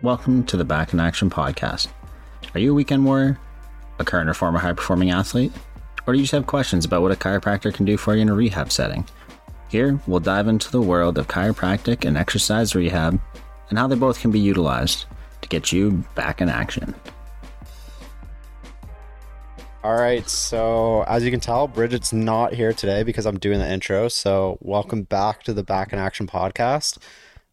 Welcome 0.00 0.44
to 0.44 0.56
the 0.56 0.64
Back 0.64 0.92
in 0.92 1.00
Action 1.00 1.28
podcast. 1.28 1.88
Are 2.54 2.60
you 2.60 2.70
a 2.70 2.74
weekend 2.74 3.04
warrior, 3.04 3.36
a 3.98 4.04
current 4.04 4.30
or 4.30 4.34
former 4.34 4.60
high 4.60 4.72
performing 4.72 5.10
athlete, 5.10 5.50
or 6.06 6.12
do 6.12 6.20
you 6.20 6.22
just 6.22 6.32
have 6.32 6.46
questions 6.46 6.84
about 6.84 7.02
what 7.02 7.10
a 7.10 7.16
chiropractor 7.16 7.74
can 7.74 7.84
do 7.84 7.96
for 7.96 8.14
you 8.14 8.22
in 8.22 8.28
a 8.28 8.34
rehab 8.34 8.70
setting? 8.70 9.04
Here, 9.68 10.00
we'll 10.06 10.20
dive 10.20 10.46
into 10.46 10.70
the 10.70 10.80
world 10.80 11.18
of 11.18 11.26
chiropractic 11.26 12.04
and 12.06 12.16
exercise 12.16 12.76
rehab 12.76 13.20
and 13.70 13.78
how 13.78 13.88
they 13.88 13.96
both 13.96 14.20
can 14.20 14.30
be 14.30 14.38
utilized 14.38 15.06
to 15.42 15.48
get 15.48 15.72
you 15.72 16.04
back 16.14 16.40
in 16.40 16.48
action. 16.48 16.94
All 19.82 19.96
right, 19.96 20.28
so 20.28 21.02
as 21.08 21.24
you 21.24 21.32
can 21.32 21.40
tell, 21.40 21.66
Bridget's 21.66 22.12
not 22.12 22.52
here 22.52 22.72
today 22.72 23.02
because 23.02 23.26
I'm 23.26 23.38
doing 23.38 23.58
the 23.58 23.68
intro. 23.68 24.06
So, 24.06 24.58
welcome 24.60 25.02
back 25.02 25.42
to 25.42 25.52
the 25.52 25.64
Back 25.64 25.92
in 25.92 25.98
Action 25.98 26.28
podcast. 26.28 26.98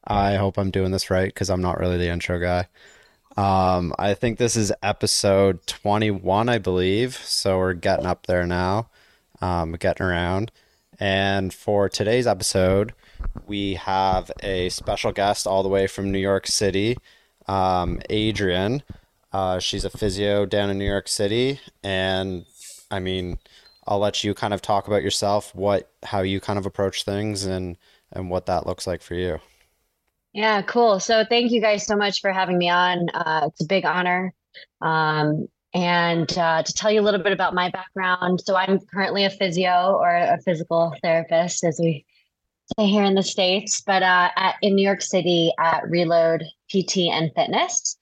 I 0.07 0.35
hope 0.35 0.57
I'm 0.57 0.71
doing 0.71 0.91
this 0.91 1.09
right 1.09 1.27
because 1.27 1.49
I'm 1.49 1.61
not 1.61 1.79
really 1.79 1.97
the 1.97 2.09
intro 2.09 2.39
guy. 2.39 2.67
Um, 3.37 3.93
I 3.99 4.13
think 4.13 4.37
this 4.37 4.55
is 4.55 4.71
episode 4.81 5.65
21, 5.67 6.47
I 6.47 6.57
believe. 6.57 7.15
So, 7.15 7.57
we're 7.57 7.73
getting 7.73 8.05
up 8.05 8.27
there 8.27 8.45
now, 8.45 8.89
um, 9.41 9.73
getting 9.73 10.05
around. 10.05 10.51
And 10.99 11.53
for 11.53 11.89
today's 11.89 12.27
episode, 12.27 12.93
we 13.45 13.75
have 13.75 14.31
a 14.41 14.69
special 14.69 15.11
guest 15.11 15.45
all 15.47 15.63
the 15.63 15.69
way 15.69 15.87
from 15.87 16.11
New 16.11 16.19
York 16.19 16.47
City, 16.47 16.97
um, 17.47 17.99
Adrienne. 18.09 18.83
Uh, 19.33 19.59
she's 19.59 19.83
a 19.83 19.89
physio 19.89 20.45
down 20.45 20.69
in 20.69 20.77
New 20.77 20.85
York 20.85 21.09
City, 21.09 21.59
and 21.83 22.45
I 22.89 22.99
mean, 22.99 23.37
I'll 23.85 23.99
let 23.99 24.23
you 24.23 24.33
kind 24.33 24.53
of 24.53 24.61
talk 24.61 24.87
about 24.87 25.03
yourself, 25.03 25.53
what 25.53 25.91
how 26.03 26.21
you 26.21 26.39
kind 26.39 26.57
of 26.57 26.65
approach 26.65 27.03
things, 27.03 27.43
and 27.43 27.75
and 28.13 28.29
what 28.29 28.45
that 28.45 28.65
looks 28.65 28.87
like 28.87 29.01
for 29.01 29.15
you. 29.15 29.39
Yeah, 30.35 30.61
cool. 30.63 30.99
So 30.99 31.23
thank 31.23 31.53
you 31.53 31.61
guys 31.61 31.87
so 31.87 31.95
much 31.95 32.19
for 32.19 32.33
having 32.33 32.57
me 32.57 32.69
on. 32.69 33.07
Uh, 33.13 33.47
it's 33.47 33.63
a 33.63 33.65
big 33.65 33.85
honor. 33.85 34.33
Um, 34.81 35.47
and 35.73 36.37
uh, 36.37 36.61
to 36.61 36.73
tell 36.73 36.91
you 36.91 36.99
a 36.99 37.03
little 37.03 37.23
bit 37.23 37.31
about 37.31 37.55
my 37.55 37.69
background, 37.69 38.41
so 38.41 38.53
I'm 38.53 38.81
currently 38.93 39.23
a 39.23 39.29
physio 39.29 39.97
or 39.97 40.13
a 40.13 40.37
physical 40.43 40.93
therapist, 41.01 41.63
as 41.63 41.79
we 41.81 42.05
say 42.77 42.85
here 42.85 43.05
in 43.05 43.15
the 43.15 43.23
states, 43.23 43.79
but 43.79 44.03
uh, 44.03 44.29
at, 44.35 44.55
in 44.61 44.75
New 44.75 44.85
York 44.85 45.01
City 45.01 45.53
at 45.57 45.87
Reload 45.87 46.43
PT 46.69 46.97
and 47.13 47.31
Fitness. 47.33 47.97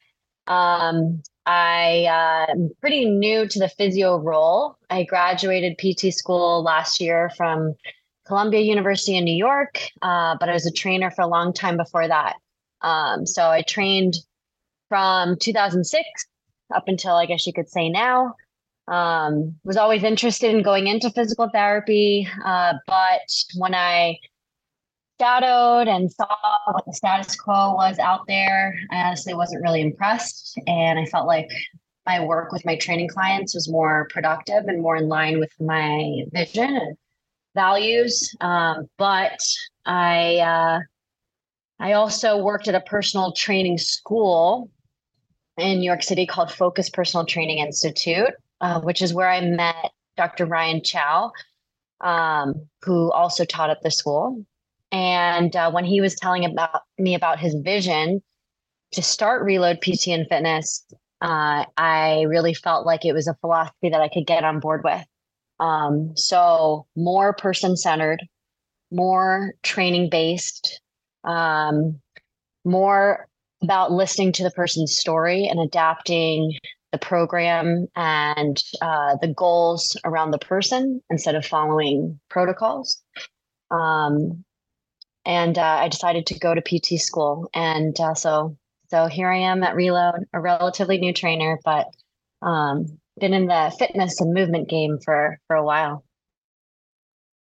Um, 0.48 1.22
I 1.46 2.08
uh, 2.50 2.52
am 2.52 2.72
pretty 2.82 3.06
new 3.06 3.48
to 3.48 3.60
the 3.60 3.70
physio 3.70 4.18
role. 4.18 4.76
I 4.90 5.04
graduated 5.04 5.78
PT 5.78 6.12
school 6.12 6.64
last 6.64 7.00
year 7.00 7.30
from 7.38 7.76
Columbia 8.26 8.62
University 8.62 9.18
in 9.18 9.26
New 9.26 9.36
York, 9.36 9.80
uh, 10.02 10.36
but 10.40 10.50
I 10.50 10.54
was 10.54 10.66
a 10.66 10.72
trainer 10.72 11.12
for 11.12 11.22
a 11.22 11.28
long 11.28 11.54
time 11.54 11.78
before 11.78 12.08
that. 12.08 12.36
Um, 12.82 13.26
so 13.26 13.50
I 13.50 13.62
trained 13.62 14.16
from 14.90 15.38
2006 15.38 16.04
up 16.74 16.88
until 16.88 17.16
I 17.16 17.26
guess 17.26 17.46
you 17.46 17.54
could 17.54 17.70
say 17.70 17.90
now. 17.90 18.36
Um, 18.88 19.56
was 19.64 19.78
always 19.78 20.04
interested 20.04 20.54
in 20.54 20.62
going 20.62 20.88
into 20.88 21.10
physical 21.10 21.50
therapy, 21.50 22.28
uh, 22.44 22.74
but 22.86 23.30
when 23.56 23.74
I 23.74 24.20
shadowed 25.20 25.88
and 25.88 26.12
saw 26.12 26.36
what 26.72 26.86
the 26.86 26.94
status 26.94 27.36
quo 27.36 27.76
was 27.76 28.00
out 28.00 28.22
there. 28.28 28.76
I 28.92 29.04
honestly 29.04 29.34
wasn't 29.34 29.64
really 29.64 29.82
impressed. 29.82 30.60
And 30.68 31.00
I 31.00 31.06
felt 31.06 31.28
like 31.28 31.48
my 32.06 32.20
work 32.20 32.52
with 32.52 32.66
my 32.66 32.76
training 32.76 33.08
clients 33.08 33.54
was 33.54 33.70
more 33.70 34.08
productive 34.12 34.66
and 34.66 34.82
more 34.82 34.98
in 34.98 35.08
line 35.08 35.40
with 35.40 35.52
my 35.60 36.24
vision 36.34 36.98
values. 37.54 38.36
Um, 38.42 38.88
but 38.98 39.40
I, 39.86 40.38
uh, 40.38 40.80
I 41.80 41.94
also 41.94 42.38
worked 42.38 42.68
at 42.68 42.76
a 42.76 42.82
personal 42.82 43.32
training 43.34 43.78
school 43.78 44.70
in 45.58 45.80
New 45.80 45.86
York 45.86 46.04
City 46.04 46.26
called 46.26 46.52
Focus 46.52 46.90
Personal 46.90 47.26
Training 47.26 47.60
Institute, 47.60 48.34
uh, 48.62 48.82
which 48.82 49.02
is 49.02 49.14
where 49.14 49.30
I 49.30 49.42
met 49.42 49.92
Dr. 50.18 50.46
Ryan 50.46 50.82
Chow, 50.84 51.32
um, 52.02 52.68
who 52.82 53.12
also 53.12 53.46
taught 53.46 53.70
at 53.70 53.82
the 53.82 53.92
school. 53.92 54.46
And 54.92 55.56
uh, 55.56 55.72
when 55.72 55.86
he 55.86 56.02
was 56.02 56.16
telling 56.16 56.46
about 56.46 56.84
me 56.98 57.16
about 57.16 57.40
his 57.40 57.56
vision 57.56 58.22
to 58.92 59.02
start 59.02 59.44
Reload 59.44 59.82
PT 59.82 60.10
and 60.10 60.28
Fitness, 60.28 60.86
uh, 61.22 61.66
I 61.78 62.26
really 62.28 62.54
felt 62.54 62.86
like 62.86 63.06
it 63.06 63.14
was 63.14 63.28
a 63.28 63.34
philosophy 63.36 63.90
that 63.90 64.02
I 64.02 64.10
could 64.10 64.28
get 64.28 64.44
on 64.44 64.60
board 64.60 64.84
with. 64.84 65.04
Um, 65.60 66.14
so 66.16 66.88
more 66.96 67.34
person 67.34 67.78
centered, 67.78 68.22
more 68.92 69.54
training 69.64 70.10
based, 70.10 70.82
um, 71.24 72.00
more 72.66 73.28
about 73.62 73.92
listening 73.92 74.32
to 74.34 74.44
the 74.44 74.52
person's 74.52 74.98
story 74.98 75.48
and 75.48 75.60
adapting 75.60 76.54
the 76.92 76.98
program 76.98 77.88
and 77.96 78.64
uh, 78.82 79.16
the 79.22 79.28
goals 79.28 79.98
around 80.06 80.32
the 80.32 80.38
person 80.38 81.02
instead 81.10 81.34
of 81.34 81.46
following 81.46 82.20
protocols. 82.30 83.02
Um, 83.72 84.44
and 85.26 85.58
uh, 85.58 85.62
I 85.82 85.88
decided 85.88 86.26
to 86.28 86.40
go 86.40 86.54
to 86.54 86.62
PT 86.62 87.00
school. 87.00 87.50
And 87.54 88.00
uh, 88.00 88.14
so, 88.14 88.58
so 88.90 89.08
here 89.08 89.30
I 89.30 89.38
am 89.38 89.64
at 89.64 89.76
Reload, 89.76 90.26
a 90.34 90.40
relatively 90.40 90.98
new 91.00 91.14
trainer, 91.14 91.60
but 91.64 91.88
um, 92.42 93.00
been 93.24 93.34
in 93.34 93.48
the 93.48 93.74
fitness 93.80 94.20
and 94.20 94.34
movement 94.34 94.68
game 94.70 95.00
for 95.00 95.40
for 95.48 95.56
a 95.56 95.64
while. 95.64 96.04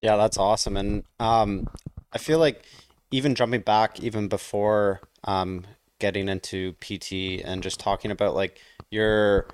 Yeah, 0.03 0.17
that's 0.17 0.39
awesome. 0.39 0.77
And 0.77 1.03
um, 1.19 1.69
I 2.13 2.19
feel 2.19 2.39
like 2.39 2.65
even 3.11 3.35
jumping 3.35 3.63
back, 3.63 3.99
even 3.99 4.29
before 4.29 5.01
um, 5.25 5.65
getting 5.99 6.29
into 6.29 6.75
PT 6.75 7.43
and 7.45 7.61
just 7.61 7.81
talking 7.81 8.13
about 8.13 8.37
like 8.37 8.61
your 8.91 9.49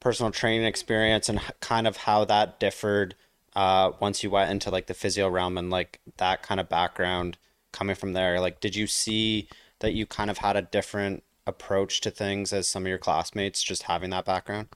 personal 0.00 0.32
training 0.32 0.66
experience 0.66 1.28
and 1.28 1.40
kind 1.60 1.86
of 1.86 1.98
how 1.98 2.24
that 2.24 2.58
differed 2.58 3.14
uh, 3.54 3.92
once 4.00 4.24
you 4.24 4.30
went 4.30 4.50
into 4.50 4.70
like 4.70 4.86
the 4.86 4.94
physio 4.94 5.28
realm 5.28 5.56
and 5.56 5.70
like 5.70 6.00
that 6.16 6.42
kind 6.42 6.58
of 6.58 6.68
background 6.68 7.38
coming 7.72 7.94
from 7.96 8.12
there 8.12 8.38
like 8.40 8.60
did 8.60 8.76
you 8.76 8.86
see 8.86 9.48
that 9.80 9.94
you 9.94 10.06
kind 10.06 10.30
of 10.30 10.38
had 10.38 10.56
a 10.56 10.62
different 10.62 11.22
approach 11.46 12.00
to 12.00 12.10
things 12.10 12.52
as 12.52 12.66
some 12.66 12.84
of 12.84 12.88
your 12.88 12.98
classmates 12.98 13.62
just 13.62 13.84
having 13.84 14.10
that 14.10 14.24
background 14.24 14.68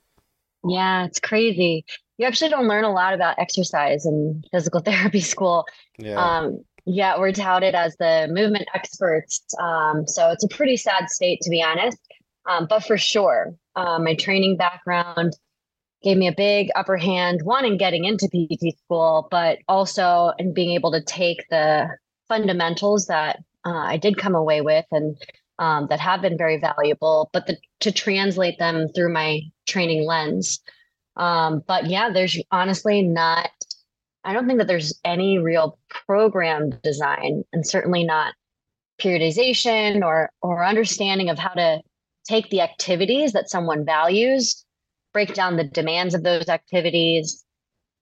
yeah 0.65 1.05
it's 1.05 1.21
crazy. 1.21 1.85
You 2.19 2.27
actually 2.27 2.51
don't 2.51 2.67
learn 2.67 2.85
a 2.85 2.93
lot 2.93 3.15
about 3.15 3.39
exercise 3.39 4.05
in 4.05 4.43
physical 4.51 4.81
therapy 4.85 5.21
school. 5.21 5.67
Yeah. 5.99 6.17
Um, 6.17 6.65
yeah 6.85 7.19
we're 7.19 7.33
touted 7.33 7.75
as 7.75 7.97
the 7.99 8.29
movement 8.31 8.67
experts. 8.75 9.43
Um, 9.61 10.07
so 10.07 10.31
it's 10.31 10.45
a 10.45 10.49
pretty 10.49 10.77
sad 10.77 11.11
state 11.11 11.41
to 11.43 11.51
be 11.51 11.63
honest. 11.63 11.99
Um, 12.49 12.67
but 12.69 12.85
for 12.85 12.97
sure 12.97 13.55
uh, 13.77 13.99
my 13.99 14.15
training 14.15 14.57
background 14.57 15.37
gave 16.03 16.17
me 16.17 16.29
a 16.29 16.35
big 16.35 16.69
upper 16.77 16.97
hand 16.97 17.41
one 17.43 17.65
in 17.65 17.77
getting 17.77 18.05
into 18.05 18.29
pt 18.33 18.79
school 18.79 19.27
but 19.33 19.59
also 19.69 20.33
in 20.39 20.55
being 20.55 20.71
able 20.71 20.93
to 20.93 21.03
take 21.03 21.45
the 21.51 21.89
fundamentals 22.29 23.07
that 23.07 23.41
uh, 23.67 23.71
I 23.75 23.97
did 23.97 24.17
come 24.17 24.35
away 24.35 24.61
with 24.61 24.85
and 24.93 25.17
um, 25.59 25.87
that 25.89 26.01
have 26.01 26.23
been 26.23 26.39
very 26.39 26.59
valuable, 26.59 27.31
but 27.33 27.47
the, 27.47 27.57
to 27.81 27.93
translate 27.93 28.59
them 28.59 28.89
through 28.95 29.13
my 29.13 29.41
training 29.67 30.07
lens. 30.07 30.61
Um, 31.17 31.63
but 31.67 31.87
yeah, 31.87 32.11
there's 32.11 32.41
honestly 32.51 33.03
not, 33.03 33.51
I 34.25 34.33
don't 34.33 34.47
think 34.47 34.59
that 34.59 34.69
there's 34.69 34.99
any 35.05 35.39
real 35.39 35.79
program 36.07 36.71
design 36.83 37.45
and 37.53 37.67
certainly 37.67 38.05
not 38.05 38.35
periodization 39.01 40.03
or 40.03 40.31
or 40.43 40.65
understanding 40.65 41.31
of 41.31 41.39
how 41.39 41.55
to 41.55 41.81
take 42.29 42.51
the 42.51 42.61
activities 42.61 43.33
that 43.33 43.49
someone 43.49 43.85
values 43.85 44.65
break 45.13 45.35
down 45.35 45.57
the 45.57 45.65
demands 45.65 46.15
of 46.15 46.25
those 46.25 46.49
activities 46.49 47.45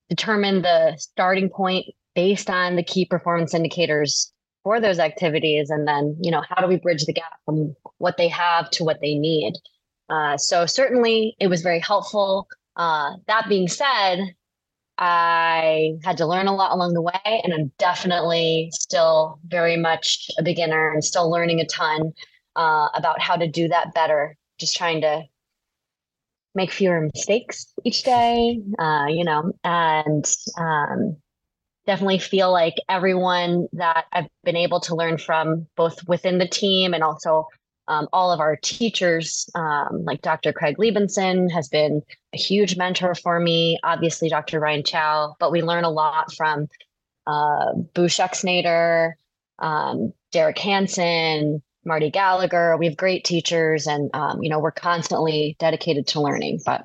determine 0.09 0.63
the 0.63 0.97
starting 0.99 1.49
point 1.49 1.87
based 2.15 2.49
on 2.49 2.77
the 2.77 2.83
key 2.83 3.05
performance 3.05 3.55
indicators 3.55 4.33
for 4.67 4.81
those 4.81 4.99
activities 4.99 5.71
and 5.71 5.87
then 5.87 6.17
you 6.21 6.29
know 6.29 6.43
how 6.49 6.61
do 6.61 6.67
we 6.67 6.75
bridge 6.75 7.05
the 7.05 7.13
gap 7.13 7.35
from 7.45 7.77
what 7.99 8.17
they 8.17 8.27
have 8.27 8.69
to 8.69 8.83
what 8.83 9.01
they 9.01 9.15
need? 9.15 9.53
Uh, 10.11 10.37
so 10.37 10.67
certainly 10.67 11.37
it 11.39 11.47
was 11.47 11.63
very 11.63 11.79
helpful. 11.79 12.49
Uh, 12.75 13.13
that 13.29 13.49
being 13.49 13.69
said 13.69 14.35
i 14.99 15.93
had 16.03 16.17
to 16.17 16.27
learn 16.27 16.49
a 16.49 16.55
lot 16.55 16.73
along 16.73 16.95
the 16.95 17.03
way 17.03 17.41
and 17.45 17.53
i'm 17.53 17.71
definitely 17.79 18.71
still 18.73 19.39
very 19.47 19.77
much 19.77 20.31
a 20.39 20.43
beginner 20.43 20.91
and 20.91 21.05
still 21.05 21.31
learning 21.31 21.61
a 21.61 21.67
ton 21.67 22.13
uh, 22.57 22.89
about 22.95 23.21
how 23.21 23.37
to 23.37 23.47
do 23.47 23.69
that 23.69 23.93
better. 23.95 24.35
Just 24.59 24.75
trying 24.75 25.03
to 25.03 25.23
make 26.55 26.73
fewer 26.73 27.03
mistakes 27.15 27.73
each 27.85 28.03
day 28.03 28.59
uh, 28.81 29.07
you 29.07 29.25
know 29.25 29.53
and 29.63 30.25
um, 30.59 31.17
definitely 31.87 32.19
feel 32.19 32.53
like 32.53 32.75
everyone 32.89 33.69
that 33.73 34.07
I've 34.13 34.27
been 34.45 34.57
able 34.57 34.81
to 34.81 34.95
learn 34.95 35.19
from, 35.19 35.67
both 35.77 36.07
within 36.09 36.39
the 36.39 36.49
team 36.49 36.95
and 36.95 37.03
also 37.03 37.47
um, 37.89 38.09
all 38.13 38.33
of 38.33 38.41
our 38.41 38.57
teachers, 38.57 39.49
um, 39.55 40.05
like 40.05 40.21
Dr. 40.21 40.53
Craig 40.53 40.77
Liebenson 40.77 41.51
has 41.53 41.69
been 41.69 42.03
a 42.35 42.37
huge 42.37 42.77
mentor 42.77 43.15
for 43.15 43.39
me. 43.39 43.79
Obviously, 43.85 44.29
Dr. 44.29 44.59
Ryan 44.59 44.83
Chow, 44.83 45.37
but 45.39 45.53
we 45.53 45.63
learn 45.63 45.85
a 45.85 45.91
lot 45.91 46.33
from 46.35 46.67
uh, 47.27 47.73
Boo 47.95 48.09
um, 49.59 50.13
Derek 50.33 50.59
Hansen, 50.59 51.63
Marty 51.85 52.11
Gallagher. 52.11 52.77
We 52.77 52.87
have 52.87 52.97
great 52.97 53.25
teachers, 53.25 53.87
and 53.87 54.11
um, 54.15 54.43
you 54.43 54.51
know 54.51 54.59
we're 54.59 54.73
constantly 54.73 55.57
dedicated 55.61 56.09
to 56.09 56.21
learning. 56.21 56.61
But 56.67 56.85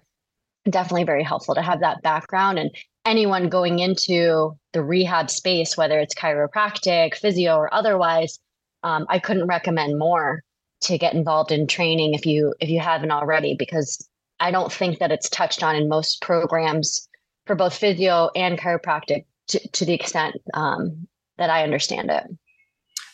definitely 0.70 1.04
very 1.04 1.24
helpful 1.24 1.56
to 1.56 1.62
have 1.62 1.80
that 1.80 2.04
background 2.04 2.60
and 2.60 2.70
anyone 3.06 3.50
going 3.50 3.80
into 3.80 4.58
the 4.74 4.84
rehab 4.84 5.30
space, 5.30 5.76
whether 5.76 6.00
it's 6.00 6.16
chiropractic, 6.16 7.16
physio, 7.16 7.56
or 7.56 7.74
otherwise. 7.74 8.40
Um, 8.84 9.06
I 9.10 9.20
couldn't 9.20 9.48
recommend 9.48 10.00
more 10.00 10.44
to 10.82 10.98
get 10.98 11.14
involved 11.14 11.52
in 11.52 11.68
training 11.68 12.14
if 12.14 12.26
you 12.26 12.54
if 12.60 12.70
you 12.70 12.80
haven't 12.80 13.12
already, 13.12 13.56
because 13.58 14.08
I 14.40 14.52
don't 14.52 14.72
think 14.72 15.00
that 15.00 15.12
it's 15.12 15.30
touched 15.30 15.64
on 15.64 15.76
in 15.76 15.88
most 15.88 16.22
programs 16.22 17.08
for 17.46 17.56
both 17.56 17.76
physio 17.76 18.30
and 18.36 18.58
chiropractic 18.58 19.26
to, 19.50 19.68
to 19.70 19.86
the 19.86 19.94
extent 19.94 20.38
um, 20.54 21.08
that 21.38 21.50
I 21.50 21.64
understand 21.64 22.10
it. 22.10 22.24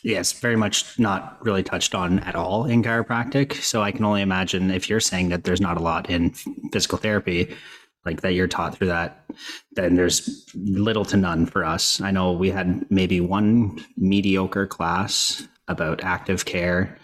Yes, 0.04 0.32
very 0.32 0.56
much 0.56 0.98
not 1.00 1.44
really 1.46 1.64
touched 1.64 1.96
on 1.96 2.20
at 2.20 2.36
all 2.36 2.66
in 2.66 2.84
chiropractic. 2.84 3.56
So 3.56 3.82
I 3.82 3.92
can 3.92 4.06
only 4.06 4.22
imagine 4.22 4.72
if 4.72 4.90
you're 4.90 5.00
saying 5.00 5.30
that 5.30 5.44
there's 5.44 5.60
not 5.60 5.76
a 5.76 5.82
lot 5.82 6.10
in 6.10 6.30
physical 6.72 6.98
therapy, 6.98 7.54
like 8.08 8.22
that 8.22 8.34
you're 8.34 8.48
taught 8.48 8.76
through 8.76 8.88
that, 8.88 9.26
then 9.74 9.96
there's 9.96 10.50
little 10.56 11.06
to 11.06 11.18
none 11.18 11.46
for 11.46 11.64
us. 11.64 12.02
I 12.02 12.10
know 12.10 12.32
we 12.32 12.50
had 12.50 12.90
maybe 12.90 13.22
one 13.22 13.86
mediocre 13.98 14.66
class 14.66 15.48
about 15.68 16.04
active 16.04 16.46
care, 16.46 16.98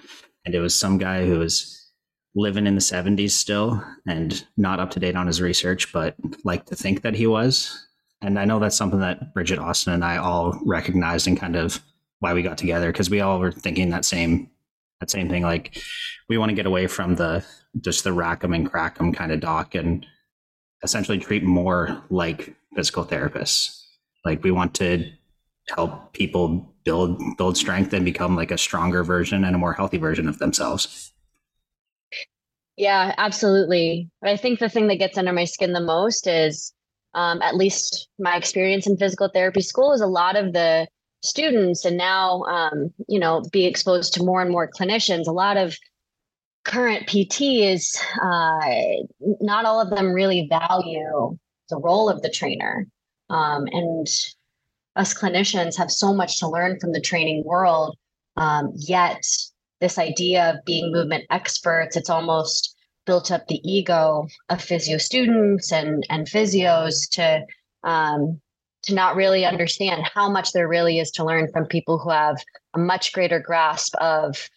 and 0.45 0.55
it 0.55 0.59
was 0.59 0.73
some 0.73 0.97
guy 0.97 1.25
who 1.25 1.37
was 1.37 1.91
living 2.35 2.65
in 2.65 2.75
the 2.75 2.81
70s 2.81 3.31
still 3.31 3.83
and 4.07 4.45
not 4.57 4.79
up 4.79 4.89
to 4.91 4.99
date 4.99 5.15
on 5.15 5.27
his 5.27 5.41
research, 5.41 5.93
but 5.93 6.15
like 6.43 6.65
to 6.65 6.75
think 6.75 7.03
that 7.03 7.13
he 7.13 7.27
was. 7.27 7.87
And 8.21 8.39
I 8.39 8.45
know 8.45 8.57
that's 8.57 8.77
something 8.77 9.01
that 9.01 9.33
Bridget 9.33 9.59
Austin 9.59 9.93
and 9.93 10.03
I 10.03 10.17
all 10.17 10.59
recognized 10.65 11.27
and 11.27 11.39
kind 11.39 11.55
of 11.55 11.79
why 12.19 12.33
we 12.33 12.41
got 12.41 12.57
together 12.57 12.91
because 12.91 13.09
we 13.09 13.19
all 13.19 13.39
were 13.39 13.51
thinking 13.51 13.89
that 13.89 14.05
same 14.05 14.49
that 15.01 15.11
same 15.11 15.27
thing. 15.27 15.43
Like 15.43 15.77
we 16.29 16.37
want 16.37 16.49
to 16.49 16.55
get 16.55 16.65
away 16.65 16.87
from 16.87 17.15
the 17.15 17.45
just 17.81 18.05
the 18.05 18.13
rack 18.13 18.43
'em 18.43 18.53
and 18.53 18.69
crack 18.69 18.97
'em 18.99 19.11
kind 19.11 19.33
of 19.33 19.41
doc 19.41 19.75
and 19.75 20.05
essentially 20.83 21.17
treat 21.17 21.43
more 21.43 22.01
like 22.09 22.55
physical 22.75 23.05
therapists. 23.05 23.83
Like 24.25 24.43
we 24.43 24.51
want 24.51 24.73
to 24.75 25.09
help 25.69 26.13
people 26.13 26.73
build 26.83 27.21
build 27.37 27.57
strength 27.57 27.93
and 27.93 28.03
become 28.03 28.35
like 28.35 28.51
a 28.51 28.57
stronger 28.57 29.03
version 29.03 29.43
and 29.43 29.55
a 29.55 29.59
more 29.59 29.73
healthy 29.73 29.97
version 29.97 30.27
of 30.27 30.39
themselves. 30.39 31.13
Yeah, 32.75 33.13
absolutely. 33.17 34.09
I 34.23 34.35
think 34.35 34.59
the 34.59 34.69
thing 34.69 34.87
that 34.87 34.97
gets 34.97 35.17
under 35.17 35.31
my 35.31 35.45
skin 35.45 35.73
the 35.73 35.79
most 35.79 36.25
is, 36.25 36.73
um, 37.13 37.41
at 37.41 37.55
least 37.55 38.09
my 38.17 38.35
experience 38.35 38.87
in 38.87 38.97
physical 38.97 39.29
therapy 39.29 39.61
school, 39.61 39.93
is 39.93 40.01
a 40.01 40.07
lot 40.07 40.35
of 40.35 40.53
the 40.53 40.87
students 41.23 41.85
and 41.85 41.97
now 41.97 42.43
um, 42.43 42.93
you 43.07 43.19
know 43.19 43.41
be 43.51 43.65
exposed 43.65 44.13
to 44.13 44.23
more 44.23 44.41
and 44.41 44.51
more 44.51 44.69
clinicians 44.69 45.25
a 45.25 45.31
lot 45.31 45.55
of 45.57 45.75
current 46.63 47.07
pts 47.07 47.97
uh, 48.21 49.03
not 49.41 49.65
all 49.65 49.81
of 49.81 49.89
them 49.89 50.13
really 50.13 50.47
value 50.49 51.37
the 51.69 51.77
role 51.77 52.09
of 52.09 52.21
the 52.21 52.29
trainer. 52.29 52.85
Um, 53.29 53.65
and 53.71 54.07
us 54.95 55.13
clinicians 55.13 55.77
have 55.77 55.91
so 55.91 56.13
much 56.13 56.39
to 56.39 56.47
learn 56.47 56.79
from 56.79 56.91
the 56.91 57.01
training 57.01 57.43
world 57.45 57.97
um, 58.37 58.71
yet 58.75 59.23
this 59.81 59.97
idea 59.97 60.51
of 60.51 60.65
being 60.65 60.91
movement 60.91 61.25
experts 61.31 61.97
it's 61.97 62.09
almost 62.09 62.75
built 63.05 63.31
up 63.31 63.47
the 63.47 63.59
ego 63.69 64.27
of 64.49 64.61
physio 64.61 64.97
students 64.97 65.71
and 65.71 66.05
and 66.09 66.27
physios 66.27 67.09
to 67.09 67.43
um, 67.83 68.39
to 68.83 68.93
not 68.93 69.15
really 69.15 69.45
understand 69.45 70.03
how 70.13 70.29
much 70.29 70.51
there 70.51 70.67
really 70.67 70.99
is 70.99 71.09
to 71.11 71.25
learn 71.25 71.49
from 71.51 71.65
people 71.65 71.97
who 71.97 72.09
have 72.09 72.37
a 72.75 72.79
much 72.79 73.13
greater 73.13 73.39
grasp 73.39 73.95
of 73.95 74.49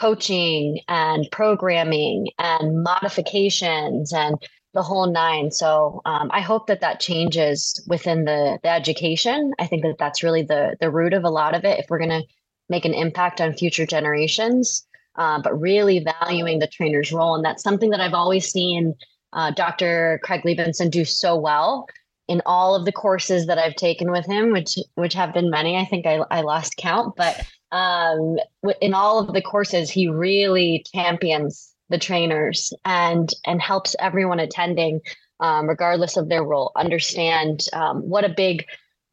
coaching 0.00 0.80
and 0.88 1.26
programming 1.32 2.28
and 2.38 2.82
modifications 2.82 4.12
and 4.12 4.36
the 4.74 4.82
whole 4.82 5.10
nine. 5.10 5.50
So 5.50 6.02
um, 6.04 6.30
I 6.32 6.40
hope 6.40 6.66
that 6.66 6.82
that 6.82 7.00
changes 7.00 7.82
within 7.88 8.24
the, 8.24 8.58
the 8.62 8.68
education. 8.68 9.52
I 9.58 9.66
think 9.66 9.82
that 9.82 9.96
that's 9.98 10.22
really 10.22 10.42
the 10.42 10.76
the 10.80 10.90
root 10.90 11.14
of 11.14 11.24
a 11.24 11.30
lot 11.30 11.54
of 11.54 11.64
it. 11.64 11.80
If 11.80 11.86
we're 11.88 11.98
going 11.98 12.10
to 12.10 12.24
make 12.68 12.84
an 12.84 12.94
impact 12.94 13.40
on 13.40 13.54
future 13.54 13.86
generations, 13.86 14.86
uh, 15.16 15.40
but 15.40 15.58
really 15.58 16.04
valuing 16.20 16.58
the 16.58 16.66
trainer's 16.66 17.10
role, 17.10 17.34
and 17.34 17.44
that's 17.44 17.62
something 17.62 17.90
that 17.90 18.00
I've 18.00 18.12
always 18.12 18.50
seen 18.50 18.94
uh, 19.32 19.50
Dr. 19.50 20.20
Craig 20.22 20.42
Liebenson 20.44 20.90
do 20.90 21.04
so 21.04 21.36
well 21.36 21.86
in 22.28 22.42
all 22.44 22.74
of 22.74 22.84
the 22.84 22.92
courses 22.92 23.46
that 23.46 23.58
I've 23.58 23.76
taken 23.76 24.10
with 24.10 24.26
him, 24.26 24.52
which 24.52 24.76
which 24.94 25.14
have 25.14 25.32
been 25.32 25.50
many. 25.50 25.76
I 25.78 25.86
think 25.86 26.06
I, 26.06 26.20
I 26.30 26.42
lost 26.42 26.76
count, 26.76 27.14
but 27.16 27.46
um, 27.72 28.38
in 28.80 28.94
all 28.94 29.18
of 29.18 29.32
the 29.32 29.42
courses, 29.42 29.90
he 29.90 30.08
really 30.08 30.84
champions 30.92 31.74
the 31.88 31.98
trainers 31.98 32.72
and 32.84 33.30
and 33.44 33.60
helps 33.60 33.96
everyone 33.98 34.40
attending, 34.40 35.00
um, 35.40 35.68
regardless 35.68 36.16
of 36.16 36.28
their 36.28 36.44
role, 36.44 36.72
understand 36.76 37.66
um, 37.72 38.02
what 38.08 38.24
a 38.24 38.28
big 38.28 38.64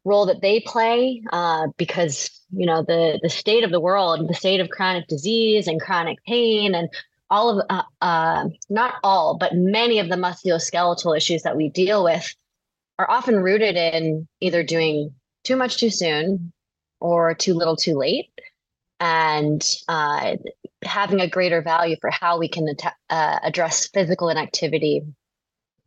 role 0.04 0.26
that 0.26 0.42
they 0.42 0.60
play. 0.60 1.22
Uh, 1.32 1.68
because 1.76 2.30
you 2.52 2.66
know 2.66 2.82
the 2.82 3.18
the 3.22 3.28
state 3.28 3.64
of 3.64 3.70
the 3.70 3.80
world, 3.80 4.28
the 4.28 4.34
state 4.34 4.60
of 4.60 4.70
chronic 4.70 5.06
disease 5.08 5.66
and 5.66 5.80
chronic 5.80 6.18
pain, 6.26 6.74
and 6.74 6.88
all 7.30 7.58
of 7.58 7.66
uh, 7.70 7.82
uh, 8.00 8.48
not 8.70 8.94
all, 9.02 9.36
but 9.36 9.54
many 9.54 9.98
of 9.98 10.08
the 10.08 10.16
musculoskeletal 10.16 11.16
issues 11.16 11.42
that 11.42 11.56
we 11.56 11.68
deal 11.68 12.04
with 12.04 12.34
are 12.98 13.10
often 13.10 13.36
rooted 13.36 13.76
in 13.76 14.28
either 14.40 14.62
doing 14.62 15.12
too 15.42 15.56
much 15.56 15.78
too 15.78 15.90
soon 15.90 16.52
or 17.00 17.34
too 17.34 17.54
little 17.54 17.76
too 17.76 17.96
late 17.98 18.30
and 19.00 19.62
uh, 19.88 20.36
having 20.84 21.20
a 21.20 21.28
greater 21.28 21.62
value 21.62 21.96
for 22.00 22.10
how 22.10 22.38
we 22.38 22.48
can 22.48 22.68
att- 22.68 22.94
uh, 23.10 23.38
address 23.42 23.88
physical 23.88 24.28
inactivity 24.28 25.02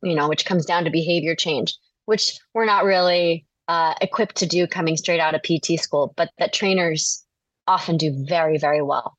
you 0.04 0.16
know 0.16 0.28
which 0.28 0.46
comes 0.46 0.66
down 0.66 0.84
to 0.84 0.90
behavior 0.90 1.36
change 1.36 1.76
which 2.06 2.40
we're 2.54 2.66
not 2.66 2.86
really 2.86 3.46
uh, 3.68 3.94
equipped 4.02 4.36
to 4.38 4.46
do 4.46 4.68
coming 4.68 4.98
straight 4.98 5.20
out 5.20 5.36
of 5.36 5.42
pt 5.44 5.80
school 5.80 6.14
but 6.18 6.30
that 6.38 6.54
trainers 6.54 7.26
often 7.68 7.98
do 7.98 8.26
very 8.28 8.58
very 8.58 8.82
well 8.82 9.18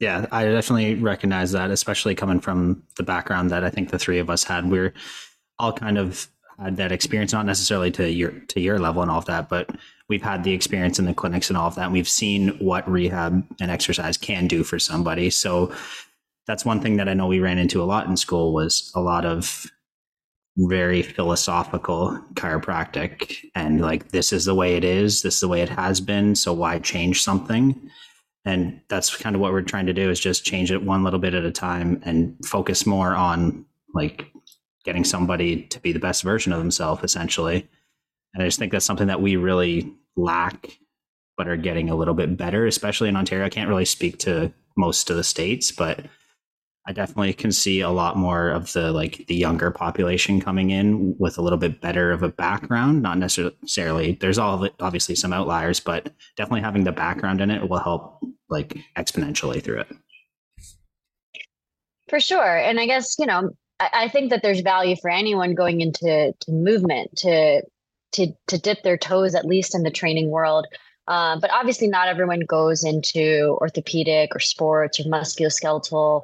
Yeah, 0.00 0.24
I 0.32 0.46
definitely 0.46 0.94
recognize 0.94 1.52
that, 1.52 1.70
especially 1.70 2.14
coming 2.14 2.40
from 2.40 2.82
the 2.96 3.02
background 3.02 3.50
that 3.50 3.64
I 3.64 3.68
think 3.68 3.90
the 3.90 3.98
three 3.98 4.18
of 4.18 4.30
us 4.30 4.44
had. 4.44 4.70
We're 4.70 4.94
all 5.58 5.74
kind 5.74 5.98
of 5.98 6.26
had 6.60 6.76
that 6.76 6.92
experience, 6.92 7.32
not 7.32 7.46
necessarily 7.46 7.90
to 7.92 8.10
your 8.10 8.30
to 8.30 8.60
your 8.60 8.78
level 8.78 9.02
and 9.02 9.10
all 9.10 9.18
of 9.18 9.26
that, 9.26 9.48
but 9.48 9.70
we've 10.08 10.22
had 10.22 10.44
the 10.44 10.52
experience 10.52 10.98
in 10.98 11.06
the 11.06 11.14
clinics 11.14 11.48
and 11.48 11.56
all 11.56 11.68
of 11.68 11.74
that. 11.76 11.84
And 11.84 11.92
we've 11.92 12.08
seen 12.08 12.50
what 12.58 12.88
rehab 12.90 13.44
and 13.60 13.70
exercise 13.70 14.16
can 14.16 14.46
do 14.46 14.64
for 14.64 14.78
somebody. 14.78 15.30
So 15.30 15.72
that's 16.46 16.64
one 16.64 16.80
thing 16.80 16.96
that 16.96 17.08
I 17.08 17.14
know 17.14 17.26
we 17.26 17.40
ran 17.40 17.58
into 17.58 17.82
a 17.82 17.84
lot 17.84 18.06
in 18.06 18.16
school 18.16 18.52
was 18.52 18.90
a 18.94 19.00
lot 19.00 19.24
of 19.24 19.66
very 20.56 21.02
philosophical 21.02 22.20
chiropractic 22.34 23.36
and 23.54 23.80
like 23.80 24.10
this 24.10 24.32
is 24.32 24.44
the 24.44 24.54
way 24.54 24.76
it 24.76 24.84
is, 24.84 25.22
this 25.22 25.34
is 25.34 25.40
the 25.40 25.48
way 25.48 25.62
it 25.62 25.68
has 25.68 26.00
been, 26.00 26.34
so 26.34 26.52
why 26.52 26.78
change 26.78 27.22
something? 27.22 27.90
and 28.44 28.80
that's 28.88 29.14
kind 29.16 29.36
of 29.36 29.40
what 29.40 29.52
we're 29.52 29.62
trying 29.62 29.86
to 29.86 29.92
do 29.92 30.10
is 30.10 30.18
just 30.18 30.44
change 30.44 30.72
it 30.72 30.82
one 30.82 31.04
little 31.04 31.18
bit 31.18 31.34
at 31.34 31.44
a 31.44 31.52
time 31.52 32.00
and 32.04 32.36
focus 32.44 32.86
more 32.86 33.14
on 33.14 33.64
like 33.94 34.29
getting 34.84 35.04
somebody 35.04 35.62
to 35.64 35.80
be 35.80 35.92
the 35.92 35.98
best 35.98 36.22
version 36.22 36.52
of 36.52 36.58
themselves 36.58 37.02
essentially 37.02 37.68
and 38.34 38.42
i 38.42 38.46
just 38.46 38.58
think 38.58 38.72
that's 38.72 38.84
something 38.84 39.08
that 39.08 39.22
we 39.22 39.36
really 39.36 39.92
lack 40.16 40.78
but 41.36 41.48
are 41.48 41.56
getting 41.56 41.88
a 41.88 41.96
little 41.96 42.14
bit 42.14 42.36
better 42.36 42.66
especially 42.66 43.08
in 43.08 43.16
ontario 43.16 43.44
i 43.44 43.50
can't 43.50 43.68
really 43.68 43.84
speak 43.84 44.18
to 44.18 44.52
most 44.76 45.10
of 45.10 45.16
the 45.16 45.24
states 45.24 45.70
but 45.70 46.06
i 46.86 46.92
definitely 46.92 47.32
can 47.32 47.52
see 47.52 47.80
a 47.80 47.90
lot 47.90 48.16
more 48.16 48.50
of 48.50 48.72
the 48.72 48.92
like 48.92 49.26
the 49.26 49.34
younger 49.34 49.70
population 49.70 50.40
coming 50.40 50.70
in 50.70 51.14
with 51.18 51.38
a 51.38 51.42
little 51.42 51.58
bit 51.58 51.80
better 51.80 52.12
of 52.12 52.22
a 52.22 52.28
background 52.28 53.02
not 53.02 53.18
necessarily 53.18 54.12
there's 54.20 54.38
all 54.38 54.68
obviously 54.80 55.14
some 55.14 55.32
outliers 55.32 55.80
but 55.80 56.12
definitely 56.36 56.60
having 56.60 56.84
the 56.84 56.92
background 56.92 57.40
in 57.40 57.50
it 57.50 57.68
will 57.68 57.78
help 57.78 58.20
like 58.50 58.76
exponentially 58.96 59.62
through 59.62 59.80
it. 59.80 59.96
For 62.08 62.20
sure. 62.20 62.58
And 62.58 62.78
I 62.80 62.86
guess, 62.86 63.16
you 63.18 63.26
know, 63.26 63.50
I, 63.80 64.08
think 64.08 64.30
that 64.30 64.42
there's 64.42 64.60
value 64.60 64.96
for 64.96 65.10
anyone 65.10 65.54
going 65.54 65.80
into 65.80 66.32
to 66.38 66.52
movement 66.52 67.16
to 67.18 67.62
to 68.12 68.32
to 68.48 68.58
dip 68.58 68.82
their 68.82 68.98
toes 68.98 69.34
at 69.34 69.44
least 69.44 69.74
in 69.74 69.82
the 69.82 69.90
training 69.90 70.30
world. 70.30 70.66
Uh, 71.08 71.38
but 71.40 71.50
obviously, 71.50 71.88
not 71.88 72.08
everyone 72.08 72.40
goes 72.40 72.84
into 72.84 73.56
orthopedic 73.60 74.34
or 74.34 74.40
sports 74.40 75.00
or 75.00 75.04
musculoskeletal 75.04 76.22